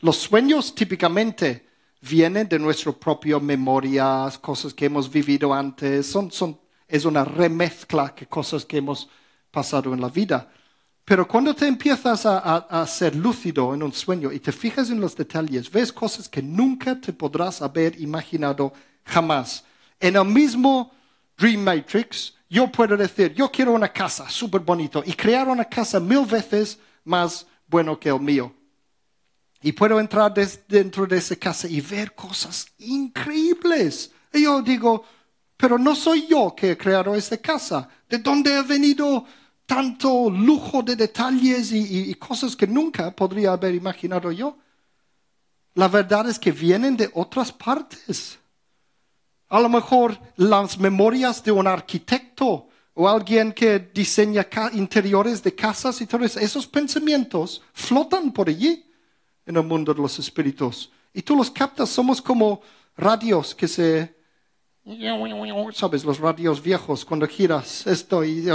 [0.00, 1.66] los sueños típicamente
[2.00, 8.14] vienen de nuestra propia memoria, cosas que hemos vivido antes, son, son, es una remezcla
[8.18, 9.08] de cosas que hemos
[9.50, 10.50] pasado en la vida.
[11.04, 15.00] Pero cuando te empiezas a, a, ser lúcido en un sueño y te fijas en
[15.00, 18.72] los detalles, ves cosas que nunca te podrás haber imaginado
[19.04, 19.64] jamás.
[20.00, 20.92] En el mismo
[21.36, 25.98] Dream Matrix, yo puedo decir, yo quiero una casa súper bonito y crear una casa
[25.98, 28.54] mil veces más bueno que el mío.
[29.62, 30.34] Y puedo entrar
[30.68, 34.12] dentro de esa casa y ver cosas increíbles.
[34.32, 35.04] Y yo digo,
[35.56, 37.88] pero no soy yo que he creado esa casa.
[38.08, 39.24] ¿De dónde ha venido
[39.64, 44.58] tanto lujo de detalles y cosas que nunca podría haber imaginado yo?
[45.74, 48.38] La verdad es que vienen de otras partes.
[49.54, 56.00] A lo mejor las memorias de un arquitecto o alguien que diseña interiores de casas
[56.00, 58.84] y todo eso, esos pensamientos flotan por allí
[59.46, 60.90] en el mundo de los espíritus.
[61.12, 62.62] Y tú los captas, somos como
[62.96, 64.16] radios que se...
[65.72, 66.04] ¿Sabes?
[66.04, 68.48] Los radios viejos, cuando giras esto y...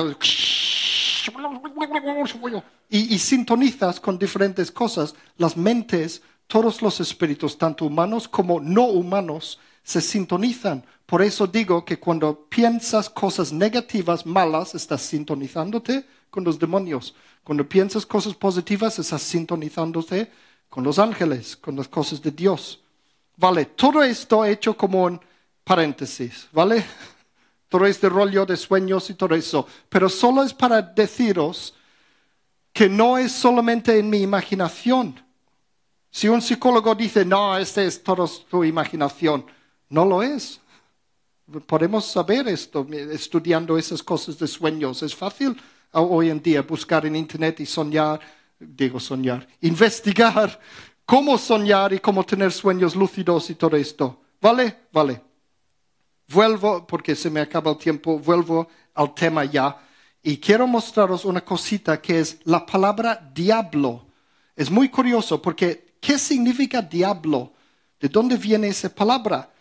[2.90, 8.84] Y, y sintonizas con diferentes cosas, las mentes, todos los espíritus, tanto humanos como no
[8.88, 10.86] humanos, se sintonizan.
[11.06, 17.16] Por eso digo que cuando piensas cosas negativas, malas, estás sintonizándote con los demonios.
[17.44, 20.32] Cuando piensas cosas positivas, estás sintonizándote
[20.70, 22.80] con los ángeles, con las cosas de Dios.
[23.36, 25.20] Vale, todo esto hecho como un
[25.64, 26.86] paréntesis, ¿vale?
[27.70, 29.68] Todo este rollo de sueños y todo eso.
[29.90, 31.76] Pero solo es para deciros
[32.74, 35.24] que no es solamente en mi imaginación.
[36.10, 39.46] Si un psicólogo dice, no, este es todo tu imaginación,
[39.90, 40.62] no lo es.
[41.66, 45.02] Podemos saber esto estudiando esas cosas de sueños.
[45.02, 45.60] Es fácil
[45.92, 48.20] hoy en día buscar en Internet y soñar,
[48.60, 50.60] digo soñar, investigar
[51.06, 54.22] cómo soñar y cómo tener sueños lúcidos y todo esto.
[54.40, 54.76] ¿Vale?
[54.92, 55.22] Vale.
[56.28, 59.76] Vuelvo, porque se me acaba el tiempo, vuelvo al tema ya.
[60.22, 64.06] Y quiero mostraros una cosita que es la palabra diablo.
[64.56, 67.54] Es muy curioso porque ¿qué significa diablo?
[68.00, 69.52] ¿De dónde viene esa palabra?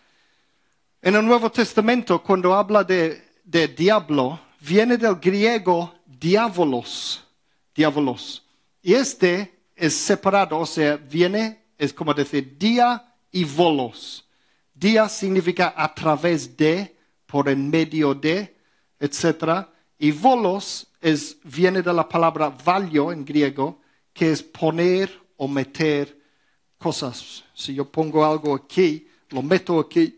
[1.01, 7.25] En el Nuevo Testamento, cuando habla de, de diablo, viene del griego diabolos.
[7.73, 8.45] Diabolos.
[8.83, 14.27] Y este es separado, o sea, viene, es como decir día y volos.
[14.75, 16.97] Día significa a través de,
[17.27, 18.57] por en medio de,
[18.99, 19.69] etc.
[20.01, 23.81] Y volos es, viene de la palabra valio en griego,
[24.13, 26.19] que es poner o meter
[26.77, 27.45] cosas.
[27.55, 30.18] Si yo pongo algo aquí, lo meto aquí,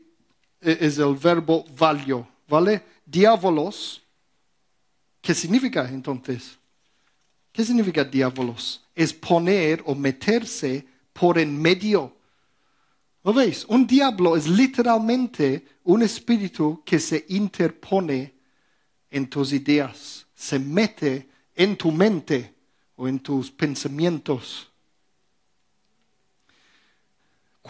[0.61, 2.83] es el verbo valio, ¿vale?
[3.07, 4.03] Diabolos,
[5.21, 6.59] ¿qué significa entonces?
[7.53, 8.85] ¿Qué significa diabolos?
[8.95, 12.15] Es poner o meterse por en medio
[13.23, 13.67] ¿Lo veis?
[13.69, 18.35] Un diablo es literalmente un espíritu que se interpone
[19.11, 22.55] en tus ideas, se mete en tu mente
[22.97, 24.70] o en tus pensamientos.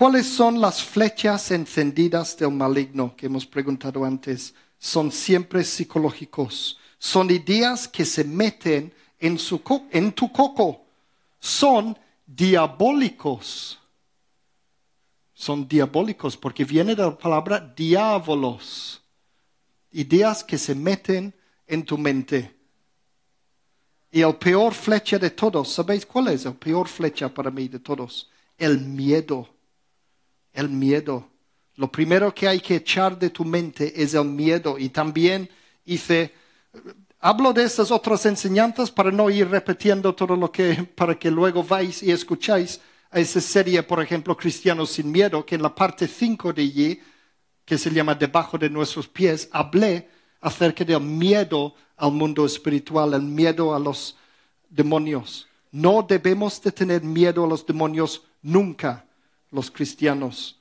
[0.00, 4.54] ¿Cuáles son las flechas encendidas del maligno que hemos preguntado antes?
[4.78, 6.78] Son siempre psicológicos.
[6.98, 10.86] Son ideas que se meten en, su en tu coco.
[11.38, 13.78] Son diabólicos
[15.34, 19.02] son diabólicos porque viene de la palabra diábolos,
[19.92, 21.34] ideas que se meten
[21.66, 22.56] en tu mente.
[24.10, 27.80] Y el peor flecha de todos, ¿sabéis cuál es el peor flecha para mí de
[27.80, 28.30] todos?
[28.56, 29.59] El miedo.
[30.52, 31.28] El miedo.
[31.76, 34.78] Lo primero que hay que echar de tu mente es el miedo.
[34.78, 35.48] Y también
[35.84, 36.34] hice,
[37.18, 41.62] hablo de esas otras enseñanzas para no ir repitiendo todo lo que, para que luego
[41.64, 42.80] vais y escucháis
[43.10, 47.00] a esa serie, por ejemplo, Cristianos sin Miedo, que en la parte 5 de allí,
[47.64, 50.08] que se llama Debajo de nuestros pies, hablé
[50.40, 54.16] acerca del miedo al mundo espiritual, el miedo a los
[54.68, 55.48] demonios.
[55.72, 59.06] No debemos de tener miedo a los demonios nunca,
[59.50, 60.56] los cristianos.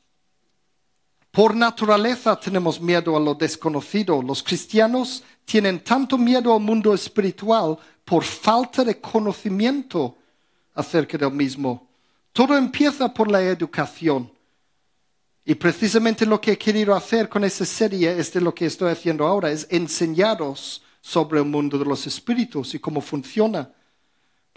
[1.32, 4.22] Por naturaleza tenemos miedo a lo desconocido.
[4.22, 10.18] Los cristianos tienen tanto miedo al mundo espiritual por falta de conocimiento
[10.74, 11.88] acerca del mismo.
[12.34, 14.32] Todo empieza por la educación.
[15.46, 18.92] Y precisamente lo que he querido hacer con esta serie es de lo que estoy
[18.92, 23.72] haciendo ahora, es enseñaros sobre el mundo de los espíritus y cómo funciona.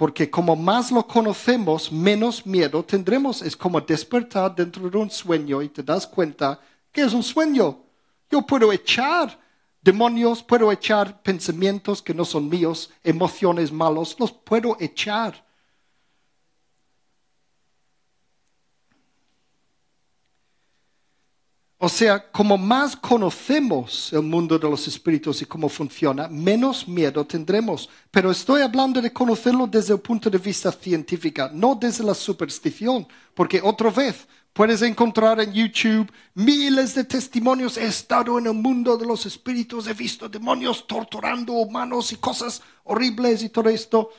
[0.02, 3.40] Porque como más lo conocemos, menos miedo tendremos.
[3.40, 6.58] Es como despertar dentro de un sueño y te das cuenta
[6.90, 7.78] que es un sueño.
[8.28, 9.38] Yo puedo echar
[9.80, 15.46] demonios, puedo echar pensamientos que no son míos, emociones malos, los puedo echar.
[21.84, 27.26] O sea, como más conocemos el mundo de los espíritus y cómo funciona, menos miedo
[27.26, 27.88] tendremos.
[28.08, 33.04] Pero estoy hablando de conocerlo desde el punto de vista científico, no desde la superstición,
[33.34, 37.76] porque otra vez puedes encontrar en YouTube miles de testimonios.
[37.76, 42.62] He estado en el mundo de los espíritus, he visto demonios torturando humanos y cosas
[42.84, 44.10] horribles y todo esto.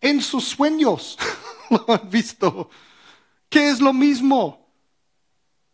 [0.00, 1.18] En sus sueños
[1.68, 2.70] lo han visto.
[3.50, 4.61] Que es lo mismo.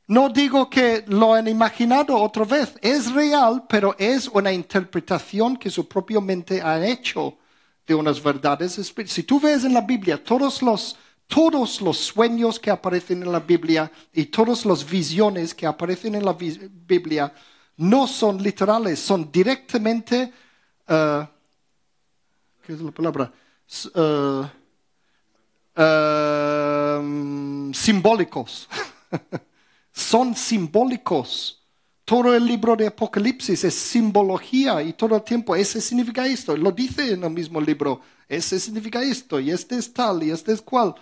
[0.08, 5.68] No digo que lo han imaginado otra vez, es real, pero es una interpretación que
[5.68, 7.36] su propia mente ha hecho
[7.86, 8.94] de unas verdades.
[9.04, 13.40] Si tú ves en la Biblia todos los, todos los sueños que aparecen en la
[13.40, 17.30] Biblia y todas las visiones que aparecen en la Biblia,
[17.76, 20.32] no son literales, son directamente,
[20.88, 21.22] uh,
[22.62, 23.30] ¿qué es la palabra?
[23.94, 24.46] Uh,
[27.74, 28.66] simbólicos.
[29.98, 31.60] son simbólicos.
[32.04, 36.56] Todo el libro de Apocalipsis es simbología y todo el tiempo ese significa esto.
[36.56, 38.00] Lo dice en el mismo libro.
[38.28, 40.94] Ese significa esto y este es tal y este es cual.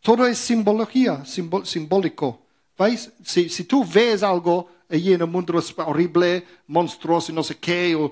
[0.00, 2.40] Todo es simbología, simbólico.
[2.78, 3.10] ¿Veis?
[3.24, 7.94] Si, si, tú ves algo allí en el mundo horrible, monstruoso y no sé qué,
[7.94, 8.10] o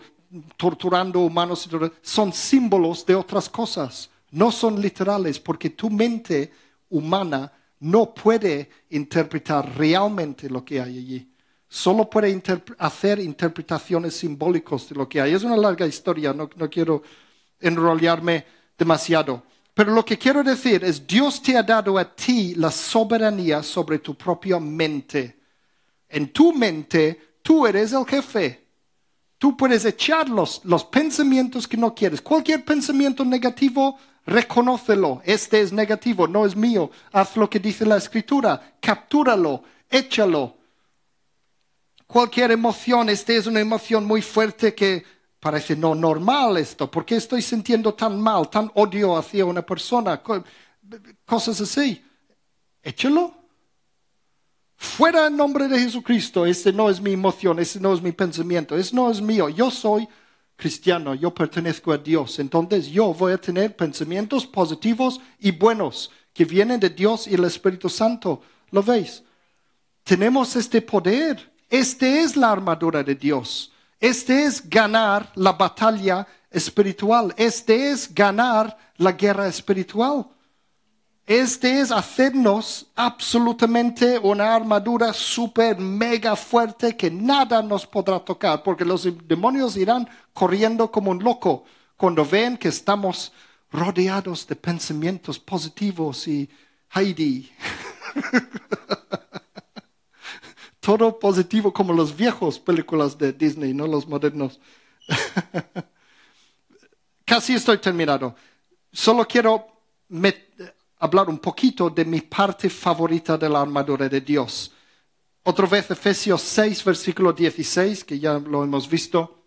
[0.56, 1.68] torturando humanos,
[2.02, 4.10] son símbolos de otras cosas.
[4.30, 6.52] No son literales porque tu mente
[6.88, 11.26] humana no puede interpretar realmente lo que hay allí.
[11.68, 12.42] solo puede
[12.78, 15.34] hacer interpretaciones simbólicas de lo que hay.
[15.34, 17.02] Es una larga historia, no, no quiero
[17.60, 18.44] enrollarme
[18.76, 19.44] demasiado.
[19.72, 24.00] Pero lo que quiero decir es, Dios te ha dado a ti la soberanía sobre
[24.00, 25.38] tu propia mente.
[26.08, 28.66] En tu mente, tú eres el jefe.
[29.40, 32.20] Tú puedes echar los, los pensamientos que no quieres.
[32.20, 35.22] Cualquier pensamiento negativo, reconócelo.
[35.24, 36.90] Este es negativo, no es mío.
[37.10, 38.74] Haz lo que dice la escritura.
[38.78, 40.58] Captúralo, échalo.
[42.06, 45.02] Cualquier emoción, esta es una emoción muy fuerte que
[45.40, 46.90] parece no normal esto.
[46.90, 50.22] ¿Por qué estoy sintiendo tan mal, tan odio hacia una persona?
[50.22, 50.44] Co-
[51.24, 52.04] Cosas así.
[52.82, 53.39] Échalo.
[54.80, 58.78] Fuera en nombre de Jesucristo, este no es mi emoción, este no es mi pensamiento,
[58.78, 59.50] este no es mío.
[59.50, 60.08] Yo soy
[60.56, 62.38] cristiano, yo pertenezco a Dios.
[62.38, 67.44] Entonces yo voy a tener pensamientos positivos y buenos que vienen de Dios y el
[67.44, 68.40] Espíritu Santo.
[68.70, 69.22] ¿Lo veis?
[70.02, 71.52] Tenemos este poder.
[71.68, 73.70] Este es la armadura de Dios.
[74.00, 77.34] Este es ganar la batalla espiritual.
[77.36, 80.26] Este es ganar la guerra espiritual.
[81.30, 88.84] Este es hacernos absolutamente una armadura súper mega fuerte que nada nos podrá tocar, porque
[88.84, 91.62] los demonios irán corriendo como un loco
[91.96, 93.32] cuando ven que estamos
[93.70, 96.50] rodeados de pensamientos positivos y
[96.92, 97.48] Heidi.
[100.80, 104.58] Todo positivo como los viejos películas de Disney, no los modernos.
[107.24, 108.34] Casi estoy terminado.
[108.90, 109.70] Solo quiero
[111.00, 114.70] hablar un poquito de mi parte favorita de la armadura de Dios.
[115.42, 119.42] Otra vez Efesios 6, versículo 16, que ya lo hemos visto.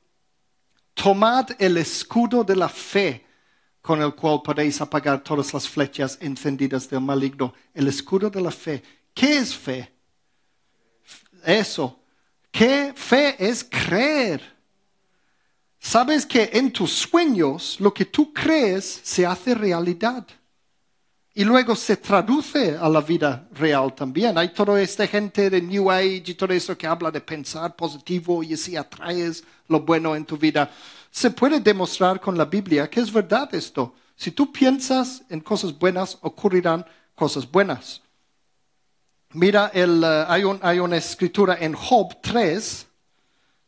[0.95, 3.25] Tomad el escudo de la fe
[3.81, 7.53] con el cual podéis apagar todas las flechas encendidas del maligno.
[7.73, 8.81] El escudo de la fe.
[9.13, 9.93] ¿Qué es fe?
[11.45, 11.99] Eso.
[12.51, 14.41] ¿Qué fe es creer?
[15.79, 20.25] Sabes que en tus sueños lo que tú crees se hace realidad.
[21.35, 24.37] Y luego se traduce a la vida real también.
[24.37, 28.43] Hay toda esta gente de New Age y todo eso que habla de pensar positivo
[28.43, 30.69] y así atraes lo bueno en tu vida.
[31.09, 33.95] Se puede demostrar con la Biblia que es verdad esto.
[34.15, 36.85] Si tú piensas en cosas buenas, ocurrirán
[37.15, 38.01] cosas buenas.
[39.33, 42.85] Mira, el, eh, hay, un- hay una escritura en Job 3,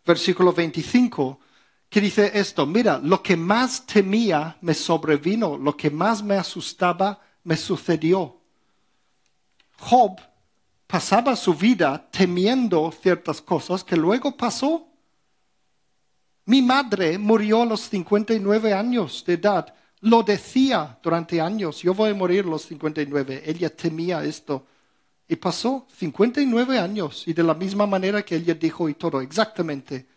[0.05, 1.39] versículo 25,
[1.89, 7.19] que dice esto, mira, lo que más temía me sobrevino, lo que más me asustaba
[7.45, 8.41] me sucedió.
[9.77, 10.19] Job
[10.87, 14.87] pasaba su vida temiendo ciertas cosas que luego pasó.
[16.45, 19.73] Mi madre murió a los 59 años de edad.
[20.01, 23.43] Lo decía durante años, yo voy a morir a los 59.
[23.45, 24.65] Ella temía esto.
[25.27, 30.07] Y pasó 59 años y de la misma manera que ella dijo y todo, exactamente.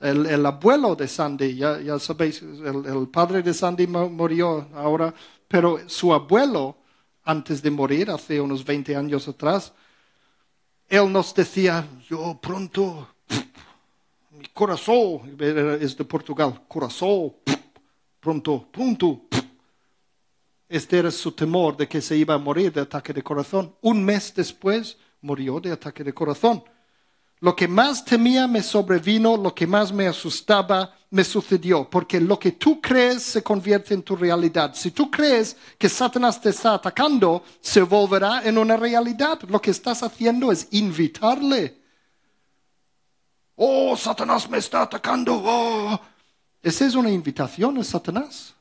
[0.00, 4.68] El, el abuelo de Sandy, ya, ya sabéis, el, el padre de Sandy mu- murió
[4.74, 5.14] ahora,
[5.48, 6.76] pero su abuelo,
[7.24, 9.72] antes de morir, hace unos 20 años atrás,
[10.88, 13.08] él nos decía, yo pronto,
[14.32, 15.36] mi corazón,
[15.80, 17.32] es de Portugal, corazón,
[18.20, 19.22] pronto, pronto.
[20.68, 23.74] Este era su temor de que se iba a morir de ataque de corazón.
[23.80, 26.62] Un mes después murió de ataque de corazón.
[27.40, 32.38] Lo que más temía me sobrevino, lo que más me asustaba me sucedió, porque lo
[32.38, 34.74] que tú crees se convierte en tu realidad.
[34.74, 39.40] Si tú crees que Satanás te está atacando, se volverá en una realidad.
[39.48, 41.78] Lo que estás haciendo es invitarle.
[43.54, 45.40] Oh, Satanás me está atacando.
[45.44, 46.00] Oh.
[46.62, 48.54] Esa es una invitación a Satanás.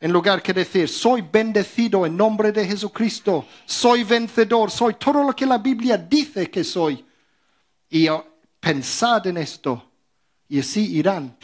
[0.00, 5.36] En lugar que decir, soy bendecido en nombre de Jesucristo, soy vencedor, soy todo lo
[5.36, 7.04] que la Biblia dice que soy.
[7.90, 8.08] Y
[8.60, 9.84] pensad en esto,
[10.48, 11.36] y así irán.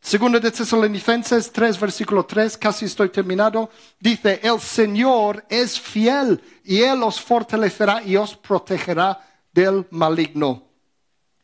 [0.00, 6.80] Segundo de Tesalonicenses 3, versículo 3, casi estoy terminado, dice, el Señor es fiel y
[6.80, 9.20] Él os fortalecerá y os protegerá
[9.52, 10.64] del maligno.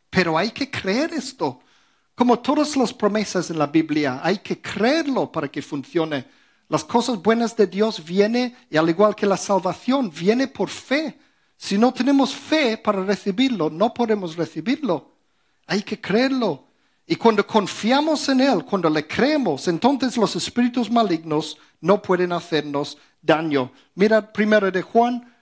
[0.09, 1.61] Pero hay que creer esto.
[2.15, 6.25] Como todas las promesas en la Biblia, hay que creerlo para que funcione.
[6.67, 11.17] Las cosas buenas de Dios vienen, y al igual que la salvación, viene por fe.
[11.57, 15.11] Si no tenemos fe para recibirlo, no podemos recibirlo.
[15.65, 16.65] Hay que creerlo.
[17.05, 22.97] Y cuando confiamos en Él, cuando le creemos, entonces los espíritus malignos no pueden hacernos
[23.21, 23.71] daño.
[23.95, 25.33] Mira primero de Juan,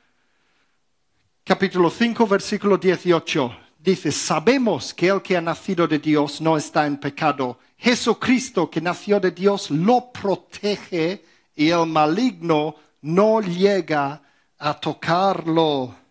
[1.43, 3.57] capítulo 5, versículo 18.
[3.79, 7.59] Dice, sabemos que el que ha nacido de Dios no está en pecado.
[7.77, 11.23] Jesucristo que nació de Dios lo protege
[11.55, 14.21] y el maligno no llega
[14.57, 16.04] a tocarlo.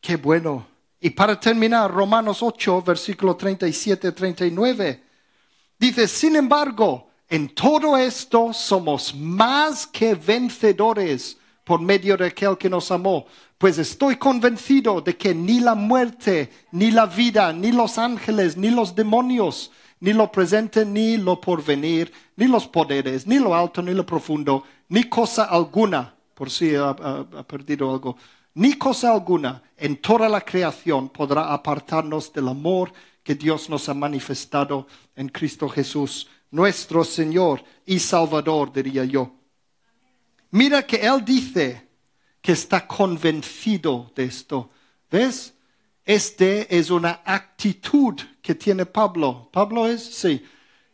[0.00, 0.66] Qué bueno.
[1.00, 5.00] Y para terminar, Romanos 8, versículo 37-39,
[5.78, 12.68] dice, sin embargo, en todo esto somos más que vencedores por medio de aquel que
[12.68, 17.96] nos amó, pues estoy convencido de que ni la muerte, ni la vida, ni los
[17.98, 19.70] ángeles, ni los demonios,
[20.00, 24.64] ni lo presente, ni lo porvenir, ni los poderes, ni lo alto, ni lo profundo,
[24.88, 28.16] ni cosa alguna, por si ha, ha perdido algo,
[28.54, 33.94] ni cosa alguna en toda la creación podrá apartarnos del amor que Dios nos ha
[33.94, 39.32] manifestado en Cristo Jesús, nuestro Señor y Salvador, diría yo.
[40.50, 41.88] Mira que Él dice
[42.40, 44.70] que está convencido de esto.
[45.10, 45.54] ¿Ves?
[46.04, 49.48] Este es una actitud que tiene Pablo.
[49.52, 50.44] Pablo es, sí.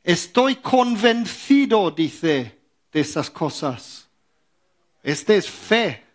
[0.03, 2.59] Estoy convencido, dice,
[2.93, 4.09] de esas cosas.
[5.03, 6.06] Este es fe.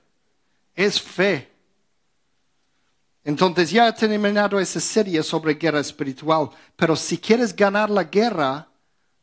[0.81, 1.47] Es fe.
[3.23, 8.67] Entonces ya he terminado esa serie sobre guerra espiritual, pero si quieres ganar la guerra,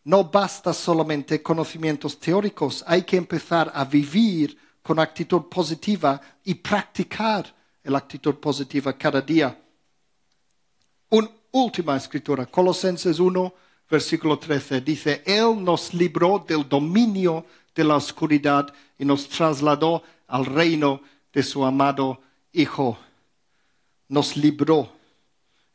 [0.04, 7.52] no basta solamente conocimientos teóricos, hay que empezar a vivir con actitud positiva y practicar
[7.82, 9.60] la actitud positiva cada día.
[11.08, 13.54] Una última escritura, Colosenses 1,
[13.90, 17.44] versículo 13, dice, Él nos libró del dominio
[17.74, 21.02] de la oscuridad y nos trasladó al reino
[21.32, 22.20] de su amado
[22.52, 22.98] Hijo.
[24.08, 24.90] Nos libró.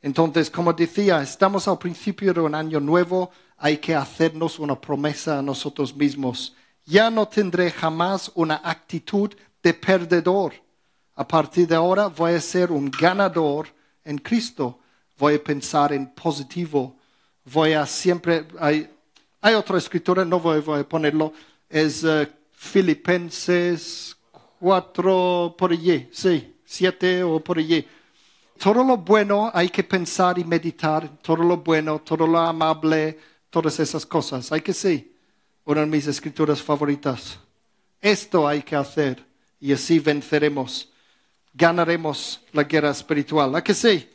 [0.01, 5.39] Entonces, como decía, estamos al principio de un año nuevo, hay que hacernos una promesa
[5.39, 6.55] a nosotros mismos.
[6.85, 10.53] Ya no tendré jamás una actitud de perdedor.
[11.15, 13.67] A partir de ahora voy a ser un ganador
[14.03, 14.79] en Cristo.
[15.17, 16.97] Voy a pensar en positivo.
[17.45, 18.47] Voy a siempre...
[18.59, 18.89] Hay,
[19.55, 21.33] otra escritura, no voy, a ponerlo,
[21.69, 24.17] es uh, Filipenses
[24.63, 27.85] 4 por allí, sí, 7 o por allí.
[28.57, 33.19] Todo lo bueno hay que pensar y meditar, todo lo bueno, todo lo amable,
[33.49, 34.53] todas esas cosas.
[34.53, 35.17] Hay que sí,
[35.65, 37.37] una de mis escrituras favoritas.
[37.99, 39.21] Esto hay que hacer
[39.59, 40.89] y así venceremos,
[41.53, 43.53] ganaremos la guerra espiritual.
[43.57, 44.09] ¿A que sí?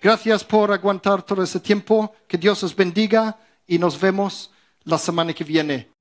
[0.00, 2.12] Gracias por aguantar todo ese tiempo.
[2.26, 3.38] Que Dios os bendiga
[3.68, 4.50] y nos vemos
[4.82, 5.91] la semana que viene.